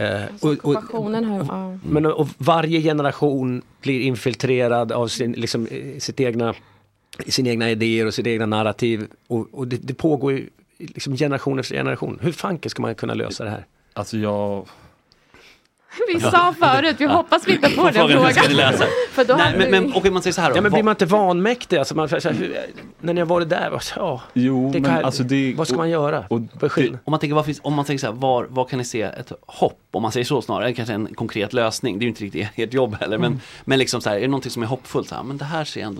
[0.00, 1.78] Eh, och, och, ja.
[1.82, 6.54] men, och varje generation blir infiltrerad av sin, liksom, eh, sitt egna,
[7.26, 9.06] sina egna idéer och sitt egna narrativ.
[9.26, 12.18] Och, och det, det pågår ju liksom generation efter generation.
[12.22, 13.66] Hur fanken ska man kunna lösa det här?
[13.92, 14.66] Alltså jag,
[16.14, 18.70] Vi sa förut, vi hoppas vi inte får den Frågan, hur ska ni frågan.
[18.72, 18.84] läsa?
[19.12, 20.56] För då Nej, men, vi- men okej, man säger så här då.
[20.56, 21.76] Ja, men blir man inte vanmäktig?
[21.76, 22.56] Alltså man, så här, hur,
[23.00, 25.76] när ni har varit där, vad- ja, jo det men kan, alltså det, vad ska
[25.76, 26.24] man göra?
[26.28, 26.40] och
[26.72, 26.98] skillnaden?
[27.04, 29.02] Om man tänker, vad finns, om man tänker så här, var, var kan ni se
[29.02, 29.78] ett hopp?
[29.90, 31.98] Om man säger så snarare, kanske en konkret lösning.
[31.98, 33.18] Det är ju inte riktigt ert jobb heller.
[33.18, 35.08] Men, men liksom så här, är det någonting som är hoppfullt?
[35.08, 35.99] Så här, men det här ser ändå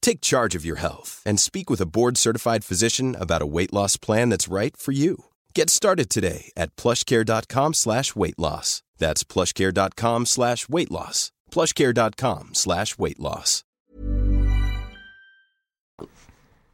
[0.00, 3.96] Take charge of your health and speak with a board-certified physician about a weight loss
[3.96, 5.24] plan that's right for you.
[5.54, 8.82] Get started today at plushcare.com slash weight loss.
[8.98, 11.32] That's plushcare.com slash weight loss.
[11.50, 13.64] plushcare.com slash weight loss.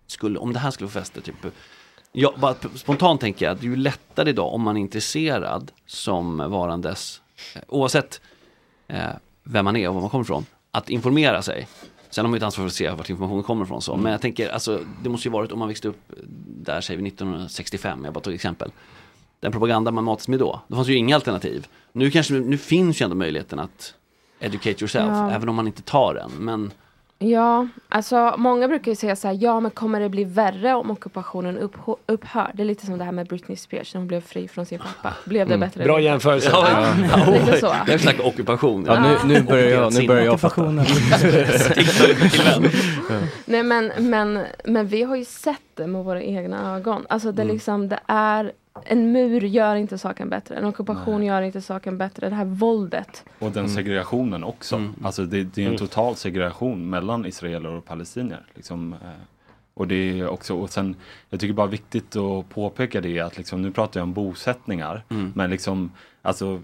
[0.06, 1.34] skulle, om det här skulle få fäste, typ,
[2.12, 5.72] jag, bara spontant tänker jag att det är ju lättare idag om man är intresserad
[5.86, 7.20] som varandes,
[7.54, 8.20] eh, oavsett
[8.88, 9.10] eh,
[9.42, 11.68] vem man är och var man kommer ifrån, att informera sig.
[12.16, 13.82] Sen har man ju ett ansvar för att se vart informationen kommer ifrån.
[13.82, 13.96] Så.
[13.96, 16.12] Men jag tänker, alltså, det måste ju varit om man växte upp
[16.46, 18.70] där, säger vi 1965, jag bara tog exempel.
[19.40, 21.66] Den propaganda man matades med då, det fanns ju inga alternativ.
[21.92, 23.94] Nu, kanske, nu finns ju ändå möjligheten att
[24.40, 25.30] educate yourself, Ja.
[25.30, 26.30] även om man inte tar den.
[26.38, 26.72] Men
[27.18, 30.90] Ja, alltså många brukar ju säga så här, ja men kommer det bli värre om
[30.90, 32.50] ockupationen upphö- upphör?
[32.54, 34.78] Det är lite som det här med Britney Spears när hon blev fri från sin
[34.78, 35.14] pappa.
[35.24, 35.84] Blev det bättre?
[35.84, 36.48] Bra jämförelse.
[36.52, 37.74] Ja, Ja, lite så.
[37.86, 38.84] Jag snackar ockupation.
[38.86, 40.62] Ja, nu, nu börjar jag, nu börjar jag fatta.
[43.44, 47.06] Nej men, men, men vi har ju sett det med våra egna ögon.
[47.08, 48.52] Alltså det, är liksom, det är,
[48.84, 50.56] en mur gör inte saken bättre.
[50.56, 52.28] En ockupation gör inte saken bättre.
[52.28, 53.24] Det här våldet.
[53.38, 54.92] Och den segregationen också.
[55.02, 58.46] Alltså det, det är en total segregation mellan israeler och palestinier.
[58.54, 58.98] Liksom, eh,
[59.74, 60.96] och det är också, och sen,
[61.30, 65.04] jag tycker bara viktigt att påpeka det att liksom, nu pratar jag om bosättningar.
[65.34, 65.90] Men liksom,
[66.22, 66.60] alltså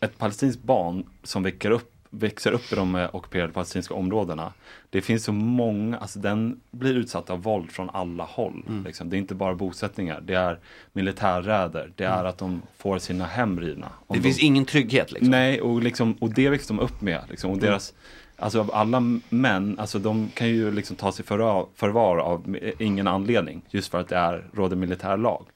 [0.00, 4.52] ett palestinskt barn som växer upp, växer upp i de ockuperade palestinska områdena.
[4.90, 8.64] Det finns så många, alltså den blir utsatt av våld från alla håll.
[8.84, 9.10] Liksom.
[9.10, 10.58] Det är inte bara bosättningar, det är
[10.92, 13.86] militärräder, det är att de får sina hem rivna.
[14.08, 15.30] Det de- finns ingen trygghet liksom.
[15.30, 17.20] Nej, och, liksom, och det växte de upp med.
[17.30, 17.94] Liksom, och deras,
[18.38, 23.08] alltså av alla män, alltså de kan ju liksom ta sig förvar, förvar av ingen
[23.08, 23.62] anledning.
[23.70, 25.46] Just för att det är, råder militär lag.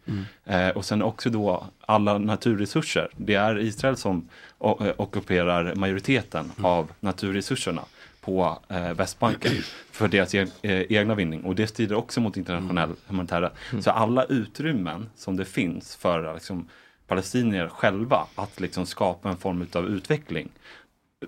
[0.44, 3.08] Eh, och sen också då alla naturresurser.
[3.16, 4.28] Det är Israel som
[4.60, 7.82] eh, ockuperar majoriteten av naturresurserna
[8.20, 9.52] på eh, Västbanken
[9.90, 11.44] för deras e- eh, egna vinning.
[11.44, 13.84] Och det strider också mot internationell humanitär rätt.
[13.84, 16.68] Så alla utrymmen som det finns för liksom,
[17.06, 20.48] palestinier själva att liksom skapa en form av utveckling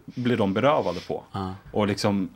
[0.04, 1.22] blir de berövade på.
[1.72, 2.28] Och liksom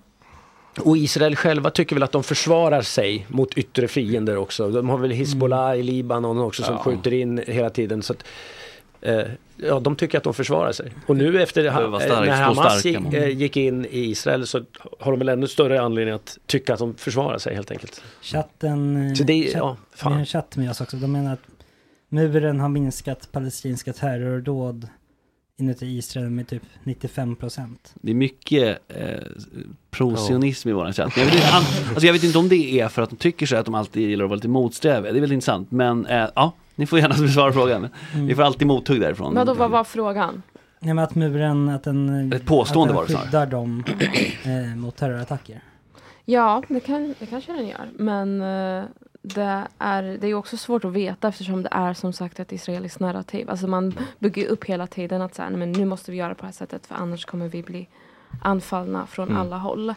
[0.80, 4.70] Och Israel själva tycker väl att de försvarar sig mot yttre fiender också.
[4.70, 6.80] De har väl Hizbollah i Libanon också som Ja.
[6.80, 8.02] skjuter in hela tiden.
[8.02, 8.24] Så att,
[9.00, 9.20] eh,
[9.56, 10.92] ja, de tycker att de försvarar sig.
[11.06, 14.60] Och nu efter ha, eh, stark, när Hamas gick, eh, gick in i Israel så
[15.00, 18.02] har de väl ännu större anledning att tycka att de försvarar sig helt enkelt.
[18.22, 20.12] Chatten, Så det är- chatt, ja, fan.
[20.12, 20.96] har en chatt med oss också.
[20.96, 21.42] De menar att
[22.08, 24.88] muren har minskat palestinska terrordåd
[25.60, 27.94] inuti Israel med typ 95 procent.
[27.94, 29.18] Det är mycket eh,
[29.90, 31.16] prosionism i våran chatt.
[31.16, 31.46] Jag vet, inte,
[31.90, 34.08] alltså jag vet inte om det är för att de tycker så att de alltid
[34.08, 35.12] gillar att vara lite motsträviga.
[35.12, 35.70] Det är väldigt intressant.
[35.70, 37.88] Men eh, ja, ni får gärna besvara frågan.
[38.14, 39.34] Vi får alltid mothugg därifrån.
[39.34, 40.42] Vadå, vad var frågan?
[40.80, 43.84] Nej men att muren, att den, Ett påstående att var det den skyddar dem
[44.44, 45.60] eh, mot terrorattacker.
[46.24, 47.88] Ja, det, kan, det kanske den gör.
[47.98, 48.84] Men eh,
[49.34, 53.00] det är, det är också svårt att veta eftersom det är som sagt ett israeliskt
[53.00, 53.50] narrativ.
[53.50, 56.40] Alltså man bygger upp hela tiden att så här, men nu måste vi göra på
[56.40, 57.88] det här sättet för annars kommer vi bli
[58.42, 59.40] anfallna från Mm.
[59.40, 59.88] alla håll.
[59.88, 59.94] Eh,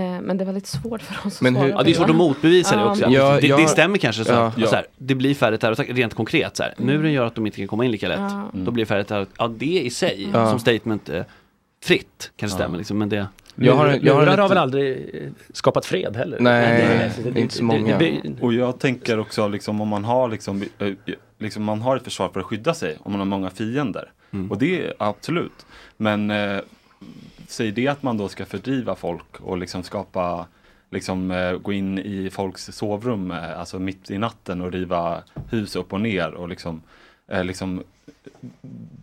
[0.00, 2.10] men det är väldigt svårt för oss Men att svara hur- Ja, det är svårt
[2.10, 3.02] att motbevisa det också.
[3.10, 4.46] Ja, det, jag- det stämmer kanske så, ja.
[4.46, 6.56] att, så här, det blir färre terrorattacker rent konkret.
[6.56, 6.74] Så här.
[6.78, 8.18] Muren gör att de inte kan komma in lika lätt.
[8.20, 8.48] Ja.
[8.52, 9.42] Då blir det färre terrorattacker.
[9.44, 10.50] Ja, det i sig Ja.
[10.50, 11.22] som statement eh,
[11.84, 12.98] fritt kanske stämmer liksom.
[12.98, 16.38] Men det, Jag har- jag har lite- har väl aldrig eh, skapat fred heller?
[16.40, 17.98] Nej, det- det- inte så många.
[18.40, 20.92] Och jag tänker också liksom om man har liksom, eh,
[21.38, 24.10] liksom man har ett försvar för att skydda sig om man har många fiender.
[24.32, 24.50] Mm.
[24.50, 25.66] Och det är absolut.
[25.96, 26.58] Men eh,
[27.48, 30.46] säg det att man då ska fördriva folk och liksom skapa
[30.90, 35.76] liksom eh, gå in i folks sovrum, eh, alltså mitt i natten och riva hus
[35.76, 36.82] upp och ner och liksom,
[37.28, 37.82] eh, liksom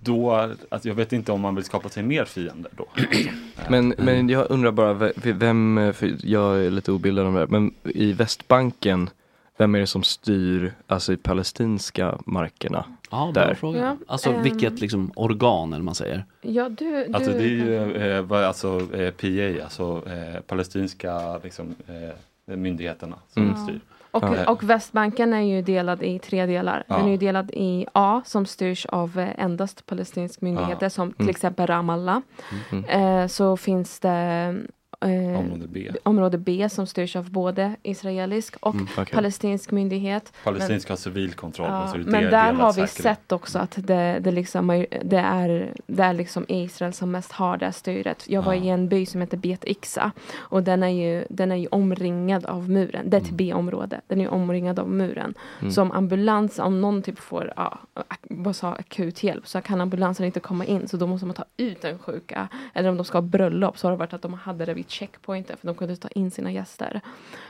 [0.03, 0.31] då,
[0.69, 2.85] alltså jag vet inte om man vill skapa sig mer fiender då.
[3.69, 7.47] Men, men jag undrar bara, ve- vem, för jag är lite obildad om det här,
[7.47, 9.09] men i Västbanken,
[9.57, 12.85] vem är det som styr, alltså i palestinska markerna?
[13.11, 13.53] ja, bra Där.
[13.53, 13.79] fråga.
[13.79, 14.43] Ja, Alltså ehm.
[14.43, 16.25] vilket liksom organ eller man säger.
[16.41, 21.37] Ja, du, du Alltså det är ju eh, vad- alltså, eh, PA, alltså eh, palestinska
[21.37, 23.63] liksom, eh, myndigheterna som Mm.
[23.63, 23.79] styr.
[24.11, 24.51] Och, Ja.
[24.51, 26.83] och Västbanken är ju delad i tre delar.
[26.87, 27.05] Den Ja.
[27.05, 31.29] är ju delad i A som styrs av eh, endast palestinsk myndigheter som till Mm.
[31.29, 32.19] exempel Ramallah.
[32.71, 32.85] Mm.
[32.85, 34.55] Eh, så finns det
[35.01, 35.91] eh, Område B.
[36.03, 39.15] område B som styrs av både israelisk och Mm, okej.
[39.15, 40.33] palestinsk myndighet.
[40.43, 41.67] Palestinska civilkontroll.
[41.69, 42.89] Ja, alltså det är men del- där har vi säkerhet.
[43.19, 47.31] sett också att det, det, liksom, är- det, är, det är liksom Israel som mest
[47.31, 48.23] har det styret.
[48.29, 48.63] Jag var Ja.
[48.63, 52.45] i en by som heter Bet Iksa och den är ju, den är ju omringad
[52.45, 53.09] av muren.
[53.09, 53.37] Det är ett Mm.
[53.37, 54.01] B-område.
[54.07, 55.33] Den är omringad av muren.
[55.59, 55.71] Mm.
[55.71, 57.77] Så om ambulans, om någon typ får ja,
[58.21, 61.45] vad sa, akut hjälp så kan ambulansen inte komma in så då måste man ta
[61.57, 62.47] ut den sjuka.
[62.73, 64.87] Eller om de ska ha bröllop så har det varit att de hade det vid
[64.91, 67.01] checkpointen för de kunde ta in sina gäster.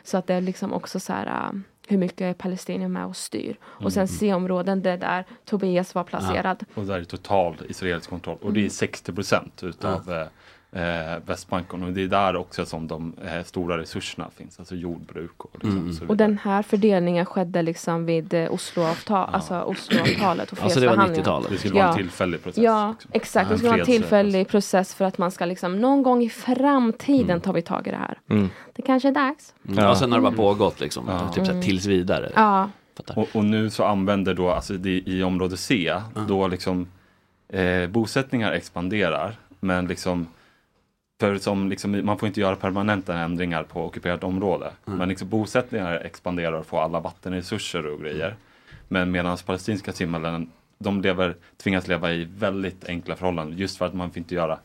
[0.03, 3.15] Så att det är liksom också så här äh, hur mycket är palestinier med och
[3.17, 3.55] styr.
[3.63, 6.63] Och sen C-områden, det är där Tobias var placerad.
[6.73, 8.35] Och där är total israelisk kontroll.
[8.37, 8.53] Och Mm.
[8.53, 10.27] det är 60 procent utav eh,
[10.71, 10.81] eh,
[11.25, 11.83] Västbanken.
[11.83, 14.59] Och det är där också som de eh, stora resurserna finns.
[14.59, 15.93] Alltså jordbruk och, liksom, Mm.
[15.93, 16.27] så Och vidare.
[16.27, 21.21] den här fördelningen skedde liksom vid eh, Osloavtal, alltså Osloavtalet och Alltså det var fredsförhandlingarna.
[21.21, 21.49] 90-talet.
[21.49, 21.89] Det skulle vara Ja.
[21.91, 22.63] en tillfällig process.
[22.63, 23.11] Ja, liksom.
[23.13, 23.49] exakt.
[23.49, 27.41] Det ska vara en tillfällig process för att man ska liksom någon gång i framtiden
[27.41, 28.19] tar vi tag i det här.
[28.29, 28.49] Mm.
[28.73, 29.53] Det kanske är dags.
[29.67, 29.83] Mm.
[29.83, 29.89] Ja.
[29.91, 31.03] Och sen har det bara pågått liksom.
[31.07, 31.29] Ja.
[31.33, 32.31] Typ så här, tills vidare.
[32.35, 32.69] Ja.
[33.15, 35.93] Och, och nu så använder då, alltså det, i område C,
[36.27, 36.87] då liksom
[37.49, 39.35] eh, bosättningar expanderar.
[39.59, 40.27] Men liksom,
[41.21, 44.71] för som liksom, man får inte göra permanenta ändringar på ockuperat område.
[44.85, 48.35] Men liksom bosättningar expanderar och får alla vattenresurser och grejer.
[48.87, 53.57] Men medan palestinska simmarländer, de lever, tvingas leva i väldigt enkla förhållanden.
[53.57, 54.59] Just för att man får inte göra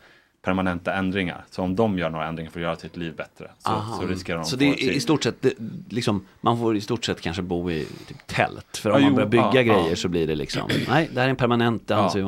[0.46, 1.44] permanenta ändringar.
[1.50, 3.96] Så om de gör några ändringar för att göra sitt liv bättre så, Aha.
[4.00, 5.52] så riskerar de Så det är i stort sett, det,
[5.88, 8.76] liksom, man får i stort sett kanske bo i typ tält.
[8.76, 9.96] För om Ja, man jo, börjar bygga ja, grejer ja.
[9.96, 12.18] så blir det liksom, nej, det här är en permanent, det anser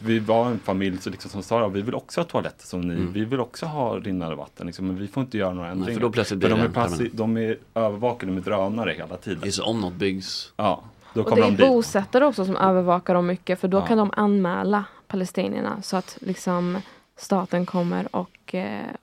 [0.00, 2.66] vi och var en familj så liksom, som sa ja, vi vill också ha toaletter
[2.66, 3.12] som ni, Mm.
[3.12, 5.94] vi vill också ha rinnande vatten, liksom, men vi får inte göra några ändringar.
[5.94, 7.16] för då plötsligt För blir de, det är passi- permanent.
[7.16, 9.40] de är övervakade med drönare hela tiden.
[9.42, 10.52] Det är så om något byggs.
[10.56, 10.82] Ja,
[11.14, 13.86] då och det är de bosättare också som övervakar dem mycket för då Ja.
[13.86, 16.78] kan de anmäla palestinierna så att liksom
[17.16, 18.43] staten kommer och,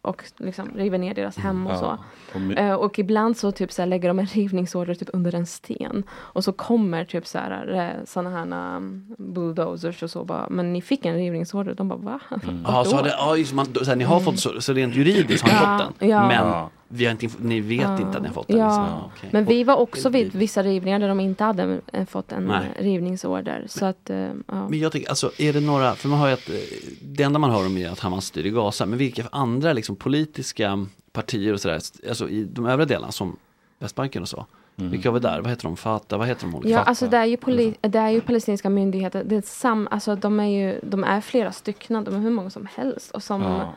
[0.02, 1.86] och liksom river ner deras hem och så.
[1.86, 1.98] Ja.
[2.36, 5.46] Och Eh, och ibland så typ så här, lägger de en rivningsorder typ under en
[5.46, 6.04] sten.
[6.12, 10.74] Och så kommer typ så här, eh, såna här um, bulldozers och så bara, men
[10.74, 11.74] ni fick en rivningsorder.
[11.74, 12.20] De bara, va?
[12.44, 12.64] Mm.
[12.68, 15.48] Ja, så, det, ja, just, man, så här, ni har fått så, så rent juridiskt
[15.48, 16.10] har ni Ja, fått den.
[16.10, 16.28] ja.
[16.28, 17.98] Men vi har inte, ni vet Ja.
[18.02, 18.58] inte att ni har fått den.
[18.58, 18.66] Ja.
[18.68, 18.84] Liksom.
[18.86, 19.30] Ja, okej.
[19.34, 22.72] Men vi var också vid vissa rivningar där de inte hade eh, fått en Nej.
[22.80, 23.64] eh, rivningsorder.
[23.68, 24.70] Så att, eh, ja.
[24.70, 26.56] Men jag tycker, alltså är det några, för man har ju att, eh,
[27.02, 29.96] det enda man hör om är att Hamas styr i Gaza, men vilka andra liksom
[29.96, 33.38] politiska partier och sådär, alltså i de övriga delarna som
[33.80, 34.46] Västbanken och så,
[34.78, 34.92] Mm.
[34.92, 35.42] vilka har vi där?
[35.42, 35.78] Vad heter de?
[35.78, 36.20] Fatah?
[36.20, 36.70] Vad heter de olika?
[36.70, 36.90] Ja, Fatah?
[36.90, 39.24] alltså det är ju, poli- det är ju palestinska myndigheter.
[39.24, 42.50] Det är sam, alltså de är ju, de är flera stycken, de är hur många
[42.50, 43.12] som helst.
[43.12, 43.74] Och som, Ja.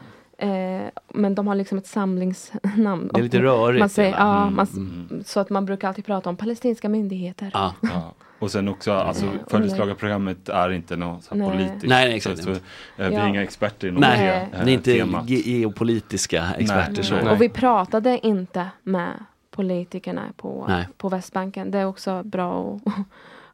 [0.46, 3.10] eh, men de har liksom ett samlingsnamn.
[3.14, 3.80] Det är lite rörigt.
[3.80, 5.24] Man säger, ja, Mm, man, mm.
[5.26, 7.50] Så att man brukar alltid prata om palestinska myndigheter.
[7.54, 7.74] Ja.
[8.44, 9.38] Och sen också, alltså Mm.
[9.50, 11.86] följeslagarprogrammet är inte något så politiskt.
[11.86, 12.36] Nej, nej, exakt.
[12.38, 12.56] Så, så, eh,
[12.96, 13.28] vi är Ja.
[13.28, 15.28] inga experter inom Nej, det eh, ni är inte temat.
[15.28, 17.04] ge- geopolitiska experter Nej.
[17.04, 17.14] så.
[17.14, 17.28] Nej.
[17.28, 19.12] Och vi pratade inte med
[19.50, 20.88] politikerna på, Nej.
[20.96, 21.70] på Västbanken.
[21.70, 22.92] Det är också bra att,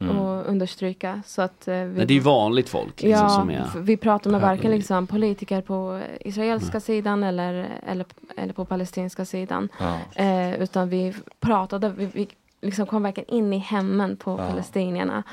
[0.01, 0.17] Mm.
[0.17, 1.21] och understryka.
[1.25, 3.65] Så att, eh, vi, Nej, det är ju vanligt folk liksom, ja, som är...
[3.79, 8.05] vi pratar med varken liksom, politiker på israeliska sidan eller, eller,
[8.37, 9.69] eller på palestinska sidan.
[9.79, 9.97] Ja.
[10.23, 12.27] Eh, utan vi pratade, vi, vi
[12.61, 14.47] liksom kom verkligen in i hemmen på Ja.
[14.49, 15.23] palestinierna.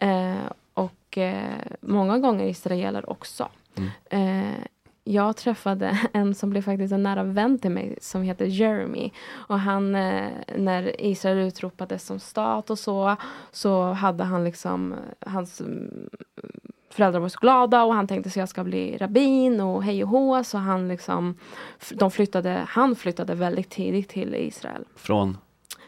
[0.00, 0.34] Eh,
[0.74, 3.48] och eh, många gånger israeler också.
[4.10, 4.50] Eh,
[5.04, 9.10] jag träffade en som blev faktiskt en nära vän till mig som heter Jeremy.
[9.28, 13.16] Och han, eh, när Israel utropades som stat och så,
[13.52, 14.98] så hade han liksom, eh,
[15.32, 16.10] hans mm,
[16.90, 20.10] föräldrar var så glada och han tänkte sig jag ska bli rabbin och hej och
[20.10, 20.44] hå.
[20.44, 21.34] Så han liksom,
[21.94, 25.38] de flyttade, han flyttade väldigt tidigt till Israel Från...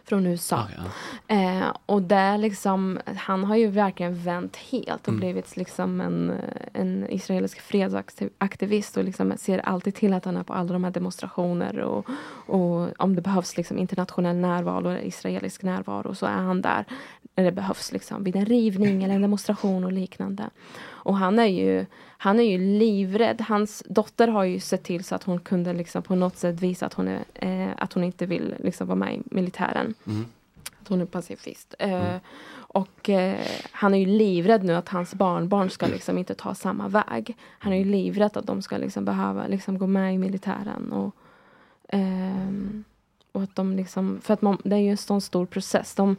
[0.09, 0.57] från USA.
[0.57, 1.35] Ah, ja.
[1.35, 5.21] Eh, och där liksom, han har ju verkligen vänt helt och Mm.
[5.21, 6.33] blivit liksom en,
[6.73, 10.91] en israelisk fredsaktivist och liksom ser alltid till att han är på alla de här
[10.91, 12.07] demonstrationer och,
[12.47, 16.85] och om det behövs liksom internationell närvaro eller israelisk närvaro så är han där
[17.37, 20.51] när det behövs liksom vid en rivning eller en demonstration och liknande.
[21.09, 21.87] Och han är ju,
[22.19, 23.41] han är ju livrädd.
[23.41, 26.87] Hans dotter har ju sett till så att hon kunde liksom på något sätt visa
[26.87, 29.95] att hon, är, eh, att hon inte vill liksom vara med i militären.
[30.07, 30.27] Mm.
[30.81, 31.75] Att hon är pacifist.
[31.79, 32.17] Eh,
[32.51, 36.89] och eh, han är ju livrädd nu att hans barnbarn ska liksom inte ta samma
[36.89, 37.37] väg.
[37.59, 40.93] Han är ju livrädd att de ska liksom behöva liksom gå med i militären.
[40.93, 41.15] Och,
[41.89, 42.85] ehm,
[43.33, 45.95] och att de liksom, för att man, det är ju en sån stor process.
[45.95, 46.17] De,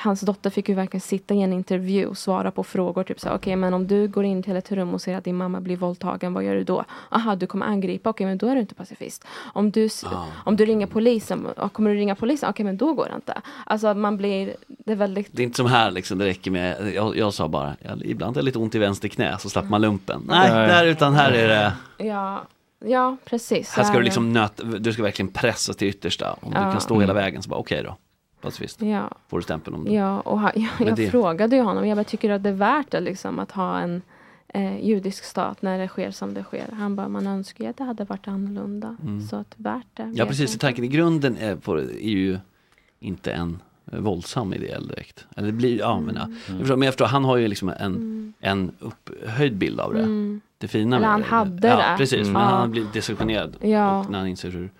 [0.00, 3.04] hans dotter fick ju verkligen sitta i en intervju och svara på frågor.
[3.04, 5.36] Typ så okej men om du går in till ett rum och ser att din
[5.36, 6.84] mamma blir våldtagen, vad gör du då?
[7.10, 9.24] Aha, du kommer angripa, okej men då är du inte pacifist.
[9.52, 10.24] Om du, Ah.
[10.44, 12.50] om du ringer polisen, ja, kommer du ringa polisen?
[12.50, 13.40] Okej men då går det inte.
[13.66, 16.50] Alltså att man blir, det är väldigt Det är inte som här liksom, det räcker
[16.50, 19.50] med, jag, jag sa bara, ja, ibland är det lite ont i vänster knä så
[19.50, 20.22] slapp man lumpen.
[20.28, 20.68] Nej, Nej.
[20.68, 21.72] där utan här är det,
[22.06, 22.42] Ja,
[22.84, 23.70] ja precis.
[23.72, 26.36] här ska du liksom nöta, du ska verkligen pressa till yttersta.
[26.40, 26.72] Om du Ja.
[26.72, 27.96] kan stå hela vägen så bara okej då,
[28.40, 28.82] pacifist.
[28.82, 29.92] Ja, Får du stämpeln om det.
[29.92, 32.48] ja och ha, ja, jag det- frågade ju honom, jag bara, tycker du att det
[32.48, 34.02] är värt det liksom att ha en
[34.48, 36.66] eh, judisk stat när det sker som det sker?
[36.72, 38.96] Han bara, man önskar ju att det hade varit annorlunda.
[39.02, 39.20] Mm.
[39.22, 40.12] Så att värt det.
[40.14, 42.38] Ja precis, tanken i grunden är, på, är ju
[43.00, 43.58] inte en
[43.92, 45.26] eh, våldsam idé direkt.
[45.36, 46.28] Eller det blir, ja men, ja.
[46.48, 50.00] Jag förstår, men jag förstår, han har ju liksom en, en upphöjd bild av det.
[50.02, 50.40] Mm.
[50.58, 51.26] Det fina Eller med han det.
[51.26, 51.96] hade ja, det.
[51.98, 52.32] precis, Mm.
[52.32, 52.48] men Ja.
[52.48, 53.56] han har blivit desillusionerad.
[53.60, 54.00] Ja.
[54.00, 54.70] Och när han inser hur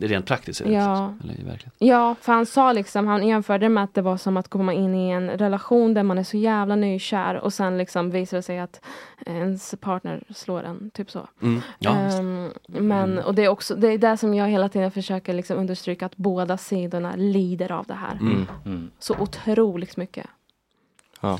[0.00, 1.14] rent praktiskt Ja.
[1.22, 1.88] Eller i verkligheten.
[1.88, 4.94] Ja, för han sa liksom, han jämförde med att det var som att komma in
[4.94, 8.58] i en relation där man är så jävla nykär och sen liksom visar det sig
[8.58, 8.80] att
[9.26, 11.28] ens partner slår en, typ så.
[11.42, 11.60] Mm.
[11.78, 15.34] Ja, Ehm, men, och det är också, det är det som jag hela tiden försöker
[15.34, 18.18] liksom understryka att båda sidorna lider av det här.
[18.20, 18.46] Mm.
[18.64, 18.90] Mm.
[18.98, 20.26] Så otroligt mycket.
[21.20, 21.38] Ja.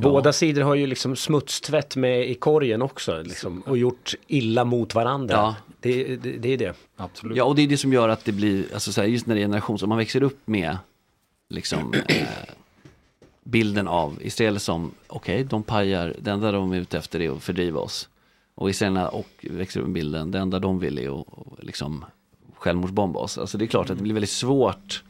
[0.00, 4.94] Båda sidor har ju liksom smutstvätt med i korgen också liksom, och gjort illa mot
[4.94, 5.34] varandra.
[5.34, 5.56] Ja.
[5.80, 6.74] Det, det, det är det.
[6.96, 7.36] Absolut.
[7.36, 9.34] Ja, och det är det som gör att det blir, alltså så här, just när
[9.34, 10.78] det är generations, om man växer upp med
[11.48, 12.26] liksom eh,
[13.44, 17.42] bilden av Israel som, okej, de pajar, det enda de är ute efter är att
[17.42, 18.08] fördriva oss.
[18.54, 22.04] Och israelerna och växer upp med bilden, det enda de vill är att att liksom
[22.54, 23.38] självmordsbomba oss.
[23.38, 25.02] Alltså det är klart att det blir väldigt svårt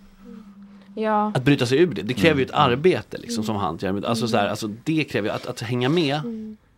[0.98, 2.02] Ja, att bryta sig ur det.
[2.02, 4.04] Det kräver ju ett arbete liksom som han gör.
[4.04, 6.20] Alltså, så här, alltså det kräver ju, att, att hänga med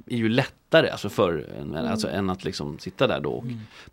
[0.07, 1.47] är ju lättare alltså för,
[1.91, 3.45] alltså, än att liksom sitta där då och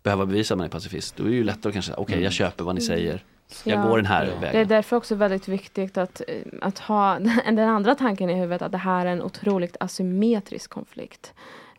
[0.03, 1.15] behöva bevisa att man är pacifist.
[1.15, 3.23] Då är det ju lättare att kanske, okej jag köper vad ni säger.
[3.63, 3.88] Jag Ja.
[3.88, 4.67] går den här det är vägen.
[4.67, 8.78] därför också väldigt viktigt att, eh, att ha den andra tanken i huvudet att det
[8.78, 11.34] här är en otroligt asymmetrisk konflikt.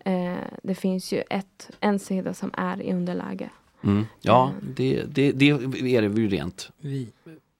[0.04, 3.50] Eh, det finns ju ett, en sida som är i underläge.
[3.84, 4.06] Mm.
[4.20, 7.08] Ja, det, det, det är det ju rent Vi,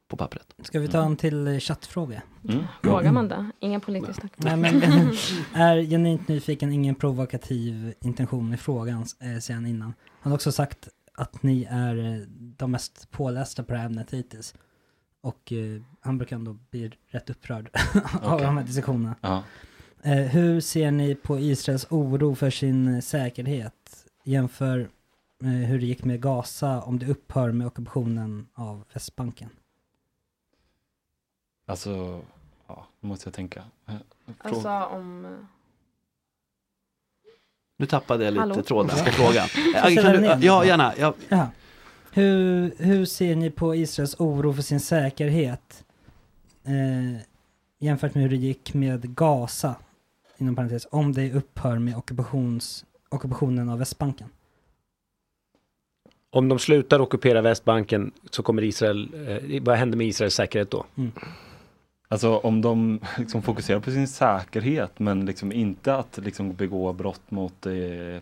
[0.09, 0.55] på pappret.
[0.63, 2.23] ska vi ta en till eh, chattfråga?
[2.49, 2.65] Mm.
[2.83, 3.51] Frågar man det?
[3.61, 4.33] Ingen politisk tack.
[4.37, 4.83] Nej, men,
[5.55, 9.95] är genuint nyfiken, ingen provokativ intention i frågan, eh, säger han innan.
[10.21, 14.15] Han har också sagt att ni är eh, de mest pålästa på det här ämnet
[14.15, 14.55] hittills.
[15.21, 17.71] Och eh, han brukar ändå bli rätt upprörd
[18.23, 18.47] av Okej.
[18.47, 19.15] de här diskussionerna.
[19.21, 19.43] Ja.
[20.03, 24.07] Eh, hur ser ni på Israels oro för sin eh, säkerhet?
[24.25, 24.91] Jämför
[25.43, 29.51] eh, hur det gick med Gaza om det upphör med ockupationen av Västbanken.
[31.67, 32.21] Alltså,
[32.67, 33.65] ja, nu måste jag tänka.
[33.87, 33.95] Eh,
[34.25, 34.57] fråga.
[34.57, 35.25] Alltså om...
[35.25, 35.31] eh,
[37.77, 38.63] Nu tappade jag lite Hallå?
[38.63, 39.47] tråden, jag ska fråga.
[40.03, 40.93] kan du, ja, gärna.
[40.99, 41.49] Ja, Ja.
[42.13, 45.85] Hur, hur ser ni på Israels oro för sin säkerhet?
[46.65, 47.21] Eh,
[47.79, 49.75] jämfört med hur det gick med Gaza,
[50.37, 54.29] inom parentes, om det upphör med ockupations, ockupationen av Västbanken.
[56.31, 60.85] Om de slutar ockupera Västbanken så kommer Israel, eh, vad händer med Israels säkerhet då?
[62.09, 67.31] Alltså om de liksom fokuserar på sin säkerhet men liksom inte att liksom begå brott
[67.31, 67.73] mot eh,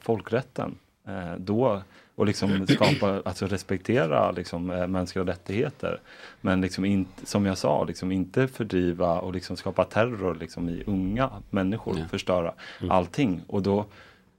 [0.00, 0.74] folkrätten.
[1.08, 1.82] Eh, då
[2.16, 6.00] och liksom skapa, alltså respektera liksom, eh, mänskliga rättigheter.
[6.40, 10.82] Men liksom inte, som jag sa, liksom inte fördriva och liksom skapa terror liksom i
[10.86, 12.04] unga människor, Ja.
[12.08, 12.90] förstöra Mm.
[12.90, 13.40] allting.
[13.46, 13.84] Och då,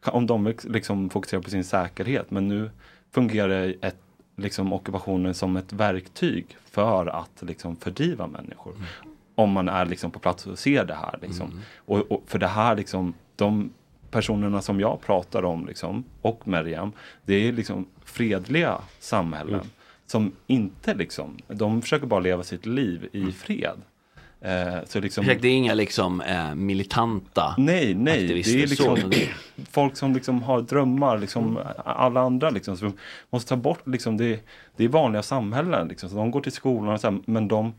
[0.06, 2.70] om de liksom fokuserar på sin säkerhet, men nu
[3.12, 3.98] fungerar ett,
[4.36, 8.74] liksom ockupationen som ett verktyg för att liksom fördriva människor.
[9.36, 11.20] Om man är liksom på plats och ser det här.
[11.22, 11.62] Liksom.
[11.78, 13.70] Och, och för det här, liksom, de
[14.12, 16.92] personerna som jag pratar om liksom, och Merjam,
[17.26, 19.62] det är liksom fredliga samhällen.
[20.08, 23.82] Som inte liksom, de försöker bara leva sitt liv i fred.
[24.42, 28.22] Eh, så liksom, Det är inga liksom eh, militanta Nej, nej.
[28.24, 28.58] aktivister.
[28.58, 29.20] Det är liksom så,
[29.72, 32.78] folk som liksom har drömmar, liksom alla andra liksom.
[32.78, 32.92] Så
[33.30, 34.40] måste ta bort liksom, det,
[34.76, 36.10] det är vanliga samhällen liksom.
[36.10, 37.74] Så de går till skolan och så här, men de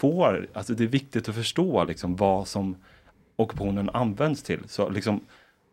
[0.00, 2.76] får, alltså det är viktigt att förstå liksom vad som
[3.36, 4.60] ockupationen används till.
[4.66, 5.20] Så liksom,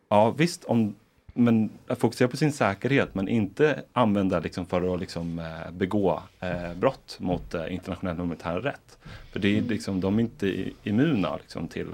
[0.08, 0.94] ja visst, om,
[1.34, 6.22] men att fokusera på sin säkerhet men inte använda liksom för att liksom, eh, begå
[6.40, 8.98] eh, brott mot eh, internationell humanitär rätt.
[9.32, 11.86] För det är liksom, de är inte immuna liksom, till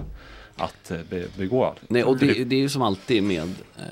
[0.57, 1.75] att be, begå.
[1.89, 3.85] Nej, och det, det är ju som alltid med eh,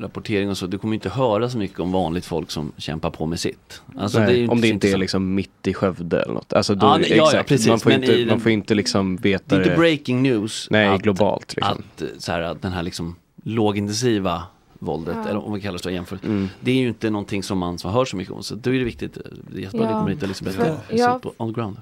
[0.00, 3.26] rapportering och så, du kommer inte höra så mycket om vanligt folk som kämpar på
[3.26, 3.82] med sitt.
[3.98, 6.52] Alltså, Nej, det om det inte är så- liksom mitt i Skövde eller något.
[6.52, 9.16] Alltså då, Ja, nej, ja, ja, precis, man, får inte, den- man får inte liksom
[9.16, 10.68] veta Det är inte breaking news.
[10.70, 11.78] Nej, att, globalt liksom.
[11.96, 14.42] Att, eh, så här, att den här liksom lågintensiva
[14.78, 15.28] våldet, Ja.
[15.30, 16.24] eller om vi kallar det så jämfört.
[16.24, 16.48] Mm.
[16.60, 18.42] Det är ju inte någonting som man som hör så mycket om.
[18.42, 19.96] Så då är det viktigt, eh, det är jättebra att Ja.
[19.98, 21.18] ni kommer hit och För- och ja.
[21.22, 21.76] på on the ground.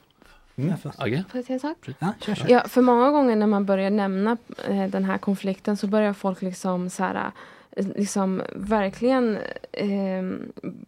[0.59, 0.73] Mm.
[0.97, 1.25] Agge?
[1.31, 1.77] Får jag säga en sak?
[1.99, 2.47] Ja, kör, kör.
[2.51, 4.37] Ja, för många gånger när man börjar nämna
[4.69, 7.21] eh, den här konflikten så börjar folk liksom så här eh,
[7.77, 9.39] liksom verkligen
[9.73, 10.23] eh,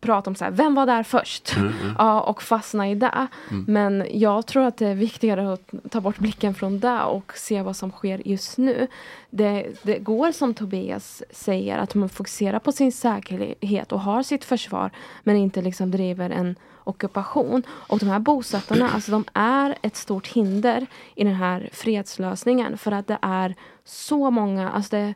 [0.01, 1.57] prata om så här, vem var där först?
[1.57, 3.27] Mm, Ja, och fastna i det.
[3.51, 3.65] Mm.
[3.69, 7.63] Men jag tror att det är viktigare att ta bort blicken från det och se
[7.63, 8.87] vad som sker just nu.
[9.31, 14.45] Det, det går som Tobias säger att man fokuserar på sin säkerhet och har sitt
[14.45, 14.91] försvar
[15.23, 17.63] men inte liksom driver en ockupation.
[17.69, 22.93] Och de här bosättarna, alltså de är ett stort hinder i den här fredslösningen för
[22.93, 25.15] att det är så många, alltså det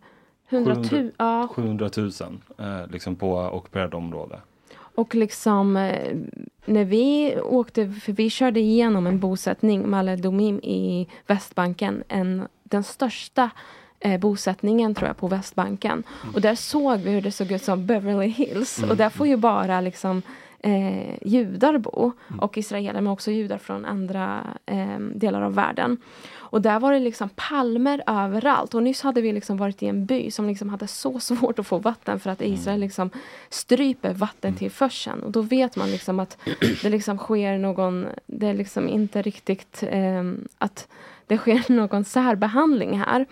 [0.53, 2.11] är hundratusen, ja, 700 000
[2.59, 4.41] eh, liksom på ockuperat område.
[4.95, 6.17] och liksom eh,
[6.65, 13.51] när vi åkte, för vi körde igenom en bosättning, Maledumim i Västbanken, en, den största
[14.01, 16.03] eh, bosättningen tror jag på Västbanken.
[16.35, 19.37] Och där såg vi hur det såg ut som Beverly Hills och där får ju
[19.37, 20.23] bara liksom
[20.63, 25.97] eh, judar bo och israeler men också judar från andra eh, delar av världen.
[26.53, 28.75] Och där var det liksom palmer överallt.
[28.75, 31.67] Och nyss hade vi liksom varit i en by som liksom hade så svårt att
[31.67, 33.11] få vatten för att Israel liksom
[33.49, 35.23] stryper vattentillförseln.
[35.23, 36.39] Och då vet man liksom att
[36.83, 40.23] det liksom sker någon, det är liksom inte riktigt eh,
[40.59, 40.89] att
[41.27, 43.27] det sker någon särbehandling här.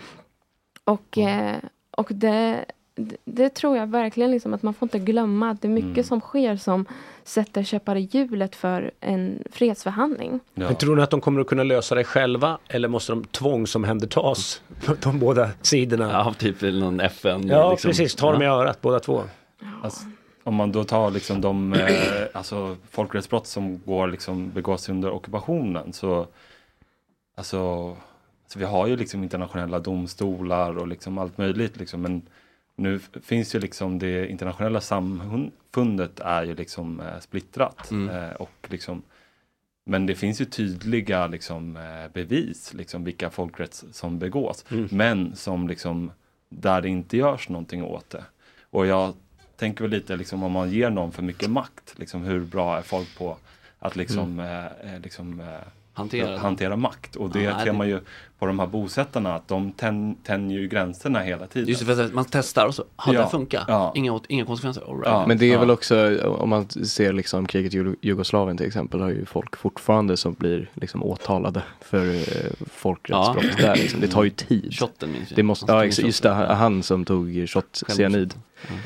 [0.84, 1.58] Och, eh,
[1.90, 2.64] och det,
[3.04, 6.06] det, det tror jag verkligen liksom att man får inte glömma att det är mycket
[6.06, 6.86] som sker som
[7.24, 10.40] sätter käppar i hjulet för en fredsförhandling.
[10.54, 14.62] Men tror ni att de kommer att kunna lösa det själva eller måste de tvångsomhändertas?
[15.02, 16.10] De båda sidorna.
[16.12, 17.48] Ja, typ någon FN.
[17.48, 17.88] Ja, liksom.
[17.88, 18.14] precis.
[18.14, 18.60] Ta dem i Ja.
[18.60, 19.22] örat båda två.
[19.82, 20.04] Alltså,
[20.44, 21.88] om man då tar liksom de eh,
[22.34, 26.26] alltså, folkrättsbrott som går liksom begås under ockupationen så
[27.36, 27.88] alltså,
[28.42, 32.22] alltså vi har ju liksom internationella domstolar och liksom allt möjligt liksom men
[32.80, 38.16] nu finns ju liksom det internationella samfundet är ju liksom eh, splittrat Mm.
[38.16, 39.02] eh, och liksom
[39.84, 44.64] men det finns ju tydliga liksom, eh, bevis, liksom, vilka folkrätt som begås.
[44.70, 44.88] Mm.
[44.90, 46.12] Men som liksom,
[46.48, 48.24] där det inte görs någonting åt det.
[48.70, 49.14] Och jag
[49.56, 52.82] tänker väl lite liksom, om man ger någon för mycket makt, liksom, hur bra är
[52.82, 53.36] folk på
[53.78, 55.46] att liksom, eh, eh, liksom, eh,
[56.00, 57.16] Hantera hantera makt.
[57.16, 58.00] Och det ser man ju
[58.38, 61.68] på de här bosättarna, att de tän, tänjer ju gränserna hela tiden.
[61.68, 63.64] Just det, för att man testar och så, har Ja, det funkat?
[63.68, 63.92] ja.
[63.96, 64.82] Inga, inga konsekvenser?
[64.82, 65.02] All right.
[65.06, 65.24] Ja.
[65.26, 65.60] Men det är Ja.
[65.60, 69.56] väl också, om man ser liksom kriget i Jugo- Jugoslavien till exempel, har ju folk
[69.56, 72.22] fortfarande som blir liksom åtalade för eh,
[72.74, 73.66] folkrättsbrott Ja.
[73.66, 74.00] där liksom.
[74.00, 74.74] Det tar ju tid.
[74.74, 75.28] Shotten minns.
[75.28, 78.34] Det måste, Han ja just det, han som tog shot cyanid.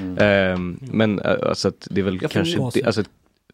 [0.01, 0.19] Mm.
[0.19, 3.03] Ehm, men eh, alltså att det är väl kanske, det, alltså,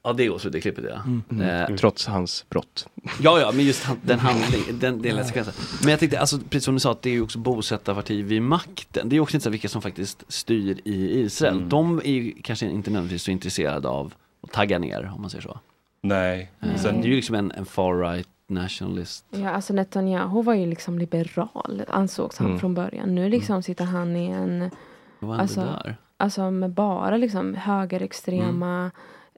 [0.02, 1.02] Ja, det är också det klippet ja.
[1.30, 1.70] Mm.
[1.70, 2.88] Eh, trots hans brott.
[3.20, 5.54] Ja, ja, men just han, den handling, den delen sekvensen.
[5.82, 8.42] Men jag tänkte, alltså, precis som du sa, att det är ju också bosättarparti vid
[8.42, 9.08] makten.
[9.08, 11.56] Det är också inte så vilka som faktiskt styr i Israel.
[11.56, 11.68] Mm.
[11.68, 15.42] De är ju kanske inte nödvändigtvis så intresserade av att tagga ner, om man säger
[15.42, 15.58] så.
[16.02, 16.50] Nej.
[16.60, 19.24] Eh, Sen, Det är ju liksom en, en far-right nationalist.
[19.30, 22.58] Ja, alltså Netanyahu var ju liksom liberal, ansågs han Mm.
[22.60, 23.14] från början.
[23.14, 24.70] Nu liksom sitter han i en,
[25.18, 25.96] Vad hände Alltså, där?
[26.16, 28.90] alltså med bara liksom högerextrema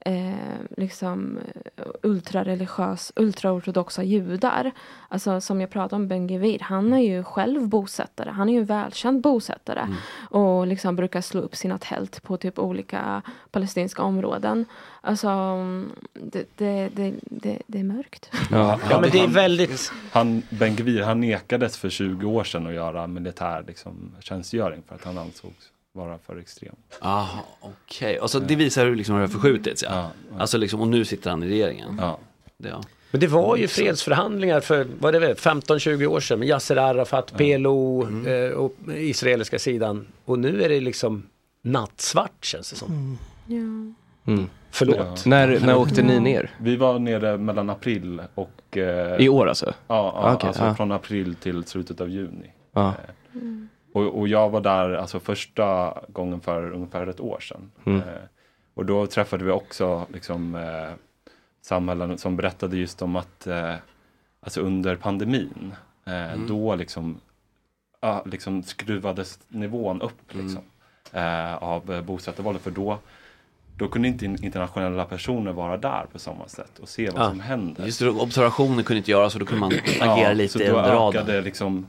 [0.05, 0.33] eh,
[0.77, 1.39] liksom
[1.77, 4.71] eh, ultrareligiös, ultraortodoxa judar.
[5.09, 8.31] Alltså som jag pratade om, Ben Gvir, han är ju själv bosättare.
[8.31, 9.89] Han är ju en välkänd bosättare.
[10.31, 14.65] Och liksom brukar slå upp sina tält på typ olika palestinska områden.
[15.01, 18.31] Alltså, mm, det, det, det, det, det är mörkt.
[18.51, 19.93] Ja, Ja, men det är väldigt...
[20.13, 24.95] Han, Ben Gvir, han nekades för 20 år sedan att göra militär liksom, tjänstgöring för
[24.95, 26.75] att han ansågs vara för extrem.
[27.01, 28.19] Aha, okej.
[28.19, 30.11] Och så det visar hur, liksom, hur det har förskjutits ja.
[30.39, 31.99] Alltså liksom, och nu sitter han i regeringen.
[32.01, 32.19] Ja.
[32.59, 32.83] Det, ja.
[33.11, 36.77] Men det var ju fredsförhandlingar för vad är det, väl, 15-20 år sedan med Yasser
[36.77, 40.07] Arafat, PLO eh, och israeliska sidan.
[40.25, 41.23] Och nu är det liksom
[41.63, 43.19] nattsvart känns det som.
[43.47, 43.57] Ja.
[44.33, 44.47] Mm.
[44.71, 45.27] Förlåt.
[45.27, 46.51] När, när åkte ni ner?
[46.59, 48.77] Vi var nere mellan april och...
[48.77, 49.67] Eh, I år alltså?
[49.67, 50.75] Ja, ja Ah, okej, alltså ja.
[50.75, 52.53] från april till slutet av juni.
[52.75, 52.89] Ja.
[52.89, 53.41] Eh,
[53.93, 57.71] och, och jag var där alltså första gången för ungefär ett år sedan.
[57.87, 57.99] Mm.
[58.01, 58.05] Eh,
[58.75, 60.91] och då träffade vi också liksom, eh,
[61.63, 63.75] samhällen som berättade just om att eh,
[64.41, 65.75] alltså under pandemin,
[66.05, 66.47] eh, Mm.
[66.47, 67.21] då liksom,
[68.01, 70.47] ja, liksom skruvades nivån upp Mm.
[70.47, 70.63] liksom,
[71.13, 72.63] eh, av bosättarvåldet.
[72.63, 72.99] För då,
[73.77, 77.29] då kunde inte in- internationella personer vara där på samma sätt och se vad Ja.
[77.29, 77.85] som händer.
[77.87, 80.65] Just det, observationer kunde inte göras och då kunde man agera Ja, lite så då
[80.65, 81.23] under radarn.
[81.23, 81.87] ökade liksom,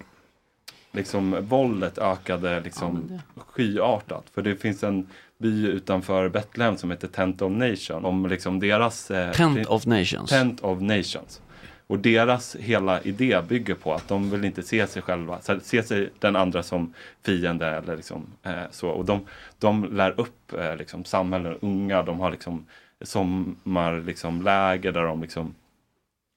[0.93, 4.25] liksom våldet ökade liksom skyartat.
[4.33, 8.05] För det finns en by utanför Betlehem som heter Tent of Nations.
[8.05, 9.11] Om liksom deras...
[9.11, 10.29] Eh, Tent of Nations.
[10.29, 11.41] Tent of Nations.
[11.87, 16.09] Och deras hela idé bygger på att de vill inte se sig själva, se sig
[16.19, 16.93] den andra som
[17.25, 18.89] fiende eller liksom eh, så.
[18.89, 19.25] Och de,
[19.59, 22.65] de lär upp eh, liksom samhällen, unga, de har liksom
[23.01, 25.55] sommar, liksom där de liksom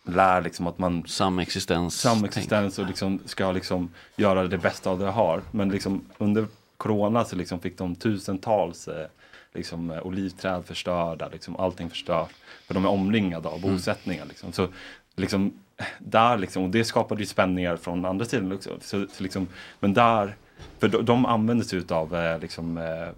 [0.07, 2.01] lär liksom att man Samexistens.
[2.01, 5.43] samexistens och liksom ska liksom göra det bästa av det de har.
[5.51, 6.47] Men liksom under
[6.77, 9.07] corona så liksom fick de tusentals eh,
[9.55, 12.31] liksom, eh, olivträd förstörda, liksom allting förstört.
[12.67, 14.27] För de är omringade av bosättningar.
[14.27, 14.53] Liksom.
[14.53, 14.69] Så
[15.17, 15.53] liksom,
[15.99, 18.71] där liksom, och det skapade ju spänningar från andra sidan också.
[18.81, 19.49] Så, så liksom,
[19.81, 20.37] men där,
[20.79, 23.09] för de, de använder sig av eh, liksom, eh,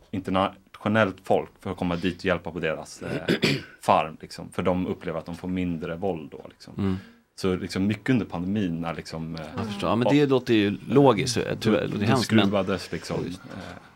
[0.86, 3.34] internationellt folk för att komma dit och hjälpa på deras eh,
[3.80, 4.16] farm.
[4.20, 6.40] Liksom, för de upplever att de får mindre våld då.
[6.48, 6.74] Liksom.
[6.78, 6.96] Mm.
[7.36, 9.34] Så liksom mycket under pandemin när liksom...
[9.36, 9.90] eh, Jag förstår.
[9.90, 11.88] Ja, men det låter ju logiskt, eh, tyvärr.
[11.98, 13.16] Det hemskt, men- skruvades liksom.
[13.24, 13.32] eh,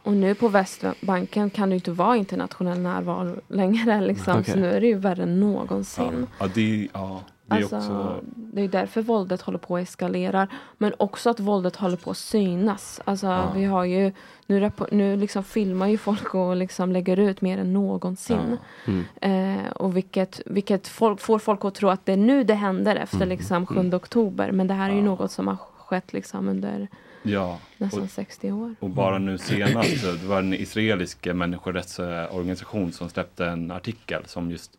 [0.03, 4.01] Och nu på Västbanken kan det ju inte vara internationell närvaro längre.
[4.01, 4.33] Liksom.
[4.41, 4.53] Okej.
[4.55, 6.27] Så nu är det ju värre än någonsin.
[6.39, 8.21] Ja, det, ja, det är Alltså, också...
[8.35, 10.49] Det är därför våldet håller på att eskalera.
[10.79, 13.01] Men också att våldet håller på att synas.
[13.05, 13.53] Alltså, Ja.
[13.55, 14.13] vi har ju,
[14.47, 18.57] nu, nu liksom filmar ju folk och liksom lägger ut mer än någonsin.
[18.87, 19.05] Mm.
[19.21, 22.97] Eh, och vilket, vilket folk, får folk att tro att det är nu det händer
[22.97, 23.29] efter Mm.
[23.29, 24.53] liksom 7 oktober.
[24.53, 26.89] Men det här är ju något som har skett liksom under
[27.23, 28.75] Ja, nästan och, 60 år.
[28.81, 34.51] och bara nu senast, så det var en israelisk människorättsorganisation som släppte en artikel som
[34.51, 34.71] just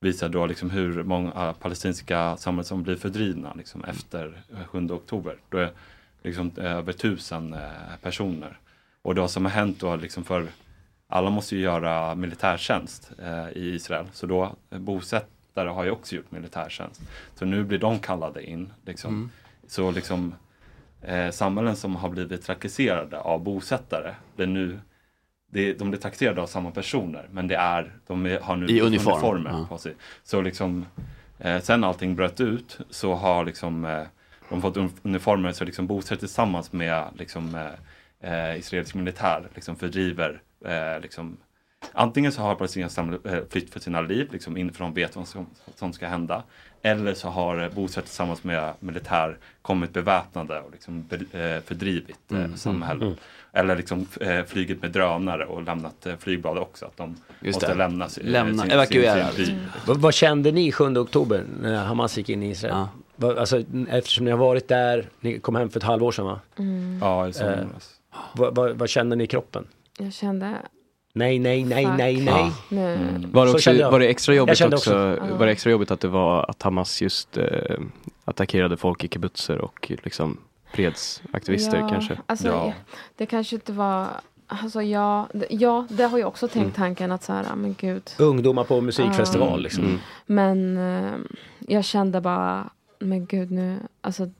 [0.00, 5.36] visar då liksom hur många palestinska samhällen som blir fördrivna liksom efter 7 oktober.
[5.48, 5.70] Då är
[6.22, 7.60] liksom över tusen eh,
[8.02, 8.58] personer.
[9.02, 10.46] Och det som har hänt då liksom för
[11.08, 14.06] alla måste ju göra militärtjänst eh, i Israel.
[14.12, 17.00] Så då eh, bosättare har ju också gjort militärtjänst.
[17.34, 18.72] Så nu blir de kallade in.
[18.86, 19.14] Liksom.
[19.14, 19.30] Mm.
[19.66, 20.34] Så liksom
[21.02, 24.80] eh, samhällen som har blivit trakasserade av bosättare blir nu
[25.52, 28.80] det, de blir trakasserade av samma personer men det är, de är, har nu I
[28.80, 29.66] uniform, uniformer ja.
[29.68, 29.94] på sig.
[30.24, 30.86] Så liksom
[31.38, 34.02] eh, sen allting bröt ut så har liksom eh,
[34.48, 37.66] de fått un- uniformer så liksom bosätter tillsammans med liksom eh,
[38.22, 41.36] eh, israelisk militär liksom fördriver eh, liksom
[41.92, 45.28] Antingen så har palestinierna eh, flytt för sina liv, liksom in för de vet vad
[45.28, 46.42] som, som ska hända.
[46.82, 52.56] Eller så har eh, bosättare tillsammans med militär kommit beväpnade och liksom eh, fördrivit Mm.
[52.56, 53.02] samhällen.
[53.02, 53.14] Mm.
[53.52, 54.06] Eller liksom
[54.46, 56.86] flygit med drönare och lämnat flygblad också.
[56.86, 57.74] Att de Just måste det.
[57.78, 59.32] lämna Lämna, sin, evakuera.
[59.32, 59.60] sin, sin by.
[59.86, 62.86] Vad, vad kände ni 7 oktober när Hamas gick in i Israel?
[63.16, 66.40] Vad- Alltså, eftersom ni har varit där, ni kom hem för ett halvår sedan va?
[66.58, 66.98] Mm.
[67.02, 67.94] Ja, i Eh, somras.
[68.32, 69.66] Vad, vad, vad kände ni i kroppen?
[69.98, 70.56] Jag kände
[71.12, 71.94] Nej, nej, nej, Fuck.
[71.98, 72.52] nej, nej.
[72.70, 72.76] Ja.
[72.78, 73.30] Mm.
[73.32, 75.18] Var det, Så också, var det extra jobbigt också, också.
[75.38, 77.44] var det extra jobbigt att det var att Hamas just eh,
[78.24, 80.36] attackerade folk i kibbutzer och liksom
[80.72, 82.18] fredsaktivister ja, kanske?
[82.26, 82.72] Alltså, ja.
[83.16, 84.06] Det kanske inte var...
[84.46, 86.72] Alltså ja, det- ja, det har jag också tänkt Mm.
[86.74, 88.02] tanken att så här, men gud.
[88.18, 89.56] Ungdomar på musikfestival Ja.
[89.56, 89.84] liksom.
[89.84, 89.98] Mm.
[90.26, 91.12] Men eh,
[91.68, 94.30] jag kände bara, men gud nu, alltså.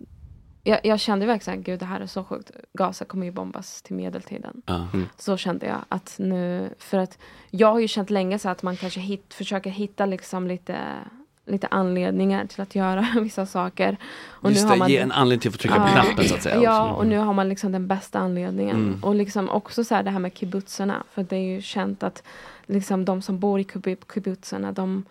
[0.63, 2.51] Jag, jag kände verkligen, gud det här är så sjukt.
[2.73, 4.63] Gaza kommer ju bombas till medeltiden.
[4.67, 4.87] Ja.
[5.17, 7.19] Så kände jag att nu, för att
[7.51, 10.77] jag har ju känt länge så att man kanske hit, försöker hitta liksom lite
[11.47, 13.97] lite anledningar till att göra vissa saker.
[14.27, 16.03] Och Just har det, man ge en anledning till att få trycka på Ja.
[16.03, 16.57] knappen så att säga.
[16.63, 18.77] Ja, och nu har man liksom den bästa anledningen.
[18.77, 19.05] Mm.
[19.05, 21.03] Och liksom också så här det här med kibbutzerna.
[21.13, 22.23] För det är ju känt att
[22.67, 25.05] liksom de som bor i kibbu- kibbutzerna, de,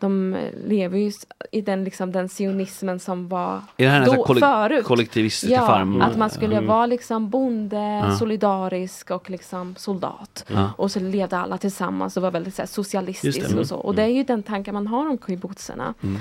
[0.00, 0.36] de
[0.66, 1.12] lever ju
[1.52, 4.84] i den, liksom, den sionismen som var Är det här då, kollek- förut.
[4.84, 6.02] kollektivistiska ja, farm?
[6.02, 6.68] att man skulle Mm.
[6.68, 8.16] vara liksom bonde, Ja.
[8.16, 10.44] solidarisk och liksom soldat.
[10.48, 10.70] Ja.
[10.78, 13.60] Och så levde alla tillsammans och var väldigt så här, socialistiskt det.
[13.60, 13.76] och så.
[13.76, 15.94] Och det är ju den tanken man har om kibbutzerna.
[16.02, 16.18] Mm.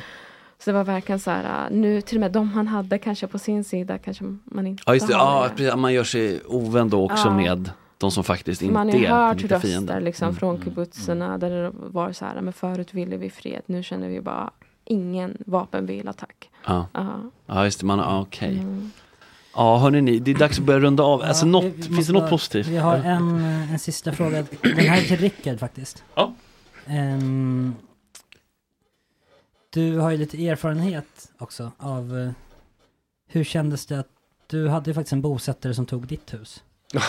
[0.59, 3.27] Så det var verkligen så här, äh, nu till och med de han hade kanske
[3.27, 5.15] på sin sida kanske man inte Ja, just det.
[5.15, 5.75] har Ja, precis.
[5.75, 7.71] Man gör sig ovän då också med
[8.03, 10.01] de som faktiskt inte Man har ju är hört röster fiender.
[10.01, 10.35] liksom Mm.
[10.39, 14.21] från kibbutzerna där det var så här, men förut ville vi fred, nu känner vi
[14.21, 14.51] bara
[14.85, 16.49] ingen vapenvila tack.
[16.65, 16.87] Ja.
[16.93, 17.19] Ja.
[17.45, 17.85] ja, just det.
[17.85, 18.57] Man, ja, okej.
[18.59, 18.91] Mm.
[19.55, 21.21] Ja, hörni ni, det är dags att börja runda av.
[21.21, 22.67] Alltså, Ja, något, vi- vi finns det något positivt?
[22.67, 23.39] Vi har en,
[23.71, 24.45] en sista fråga.
[24.61, 26.03] Den här är till Rickard faktiskt.
[26.15, 26.33] Ja.
[26.85, 27.75] Ehm,
[29.73, 32.31] du har ju lite erfarenhet också av eh,
[33.27, 34.07] hur kändes det att
[34.47, 36.63] du hade ju faktiskt en bosättare som tog ditt hus.
[36.93, 37.03] Vad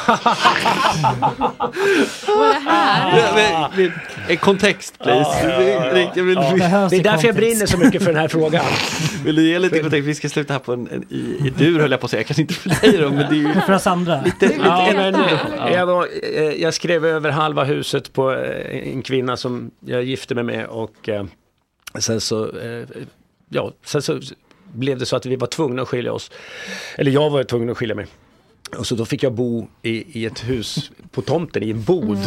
[2.49, 3.93] är det här?
[4.29, 5.49] En kontext please.
[5.49, 5.95] Ja, ja, ja, ja.
[5.95, 6.55] Rick, jag vill- Ja.
[6.59, 8.65] Behövs Det är därför jag brinner så mycket för den här frågan.
[9.25, 10.09] Vill du ge lite kontext?
[10.09, 11.17] Vi ska sluta här på en, en i,
[11.47, 13.55] i dur höll jag på att säga, kanske inte för dig då, men det är
[13.55, 14.23] ju för oss andra.
[14.25, 15.15] lite, lite Ja, en- men,
[15.59, 15.71] Ja.
[15.71, 20.35] jag, var, eh, jag skrev över halva huset på eh, en kvinna som jag gifte
[20.35, 21.25] mig med och eh,
[21.99, 22.51] sen så,
[23.49, 24.21] ja, sen så
[24.73, 26.31] blev det så att vi var tvungna att skilja oss.
[26.97, 28.07] Eller jag var tvungen att skilja mig.
[28.77, 32.19] Och så då fick jag bo i, i ett hus på tomten i en bod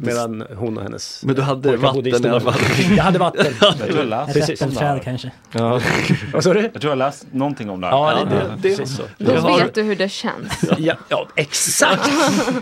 [0.00, 2.54] medan hon och hennes Men du hade vatten i alla fall.
[2.96, 3.46] Jag hade vatten.
[3.60, 5.30] Jag tror jag läst Ett äppelträd kanske.
[5.52, 5.80] Ja.
[6.32, 6.70] Vad sa du?
[6.72, 7.94] Jag tror jag läst någonting om det här.
[7.94, 9.02] Ja, det, det, det- precis så.
[9.18, 10.64] Då Jag har- vet du hur det känns.
[10.78, 12.10] Ja, ja exakt!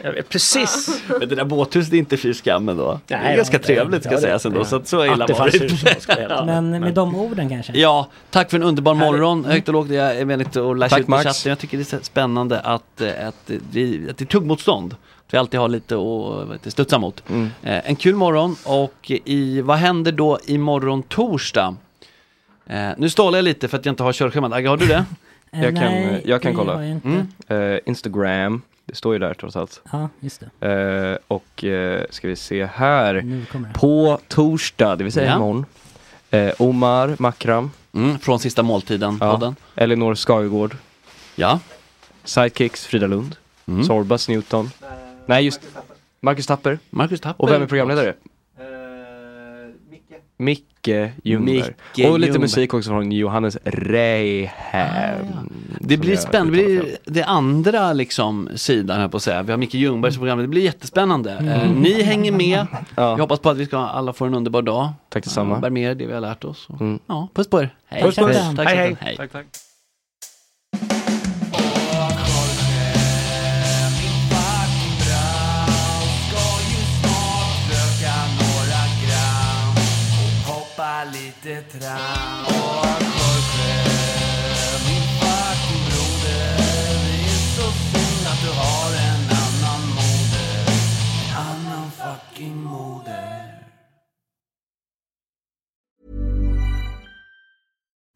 [0.03, 1.03] Vet, Precis!
[1.21, 3.01] Men det där båthuset är inte fy skam ändå.
[3.07, 6.45] Det är ganska trevligt ska sägas ändå, så att så illa var det heta.
[6.45, 7.73] Men med de orden kanske?
[7.79, 9.45] Ja, tack för en underbar morgon.
[9.45, 11.25] Högt och lågt, jag är väldigt att lära sig ut på Max.
[11.25, 11.51] chatten.
[11.51, 14.97] Jag tycker det är spännande att, eh, att, vi, att det är tuggmotstånd.
[15.27, 15.95] Att vi alltid har lite
[16.67, 17.23] att studsa mot.
[17.31, 17.51] Mm.
[17.63, 21.77] Eh, en kul morgon och i, vad händer då imorgon torsdag?
[22.67, 24.53] Eh, nu stålar jag lite för att jag inte har körschemat.
[24.53, 25.05] Agge, har du det?
[25.51, 26.85] Jag kan- jag kan kolla.
[26.85, 27.09] jag inte.
[27.49, 27.73] Mm.
[27.75, 29.83] Eh, Instagram, det står ju där trots allt.
[29.93, 30.69] Ja, just det.
[30.73, 33.45] Eh, och eh, ska vi se här.
[33.75, 35.37] På torsdag, det vill säga Ja.
[35.37, 35.67] imorgon.
[36.31, 39.55] Eh, Omar Makram, Mm, från sista måltiden, Ja.
[39.75, 40.77] Elinor Skagegård,
[41.37, 41.61] Ja.
[42.25, 43.85] Sidekicks Frida Lund, Mm.
[43.85, 44.71] Sorbas Newton.
[45.27, 45.61] Nej, just
[46.21, 46.79] Marcus Tapper.
[46.91, 47.43] Marcus Tapper.
[47.45, 48.15] Och vem är programledare?
[50.37, 50.65] Micke
[51.23, 51.57] Ljungberg.
[51.57, 52.39] Micke och lite Ljungberg.
[52.41, 55.27] musik också från Johannes Reihem.
[55.81, 59.43] Det blir Som jag spännande, det blir det andra liksom sidan här på att säga.
[59.43, 61.33] Vi har Micke Ljungberg som programledare, det blir jättespännande.
[61.33, 62.67] Eh, ni hänger med,
[62.97, 63.15] Ja.
[63.15, 64.93] vi hoppas på att vi ska alla få en underbar dag.
[65.09, 65.55] Tack detsamma.
[65.55, 66.67] Ja, bär med er det vi har lärt oss.
[66.69, 66.99] Och, Mm.
[67.07, 67.75] Ja, puss på er.
[67.87, 68.03] Hej.
[68.03, 68.37] Puss, puss.
[68.57, 68.77] Tack, Hej, chatten.
[68.77, 68.97] hej.
[69.01, 69.17] hej.
[69.17, 69.47] Tack, tack.
[81.05, 82.74] Hoppa lite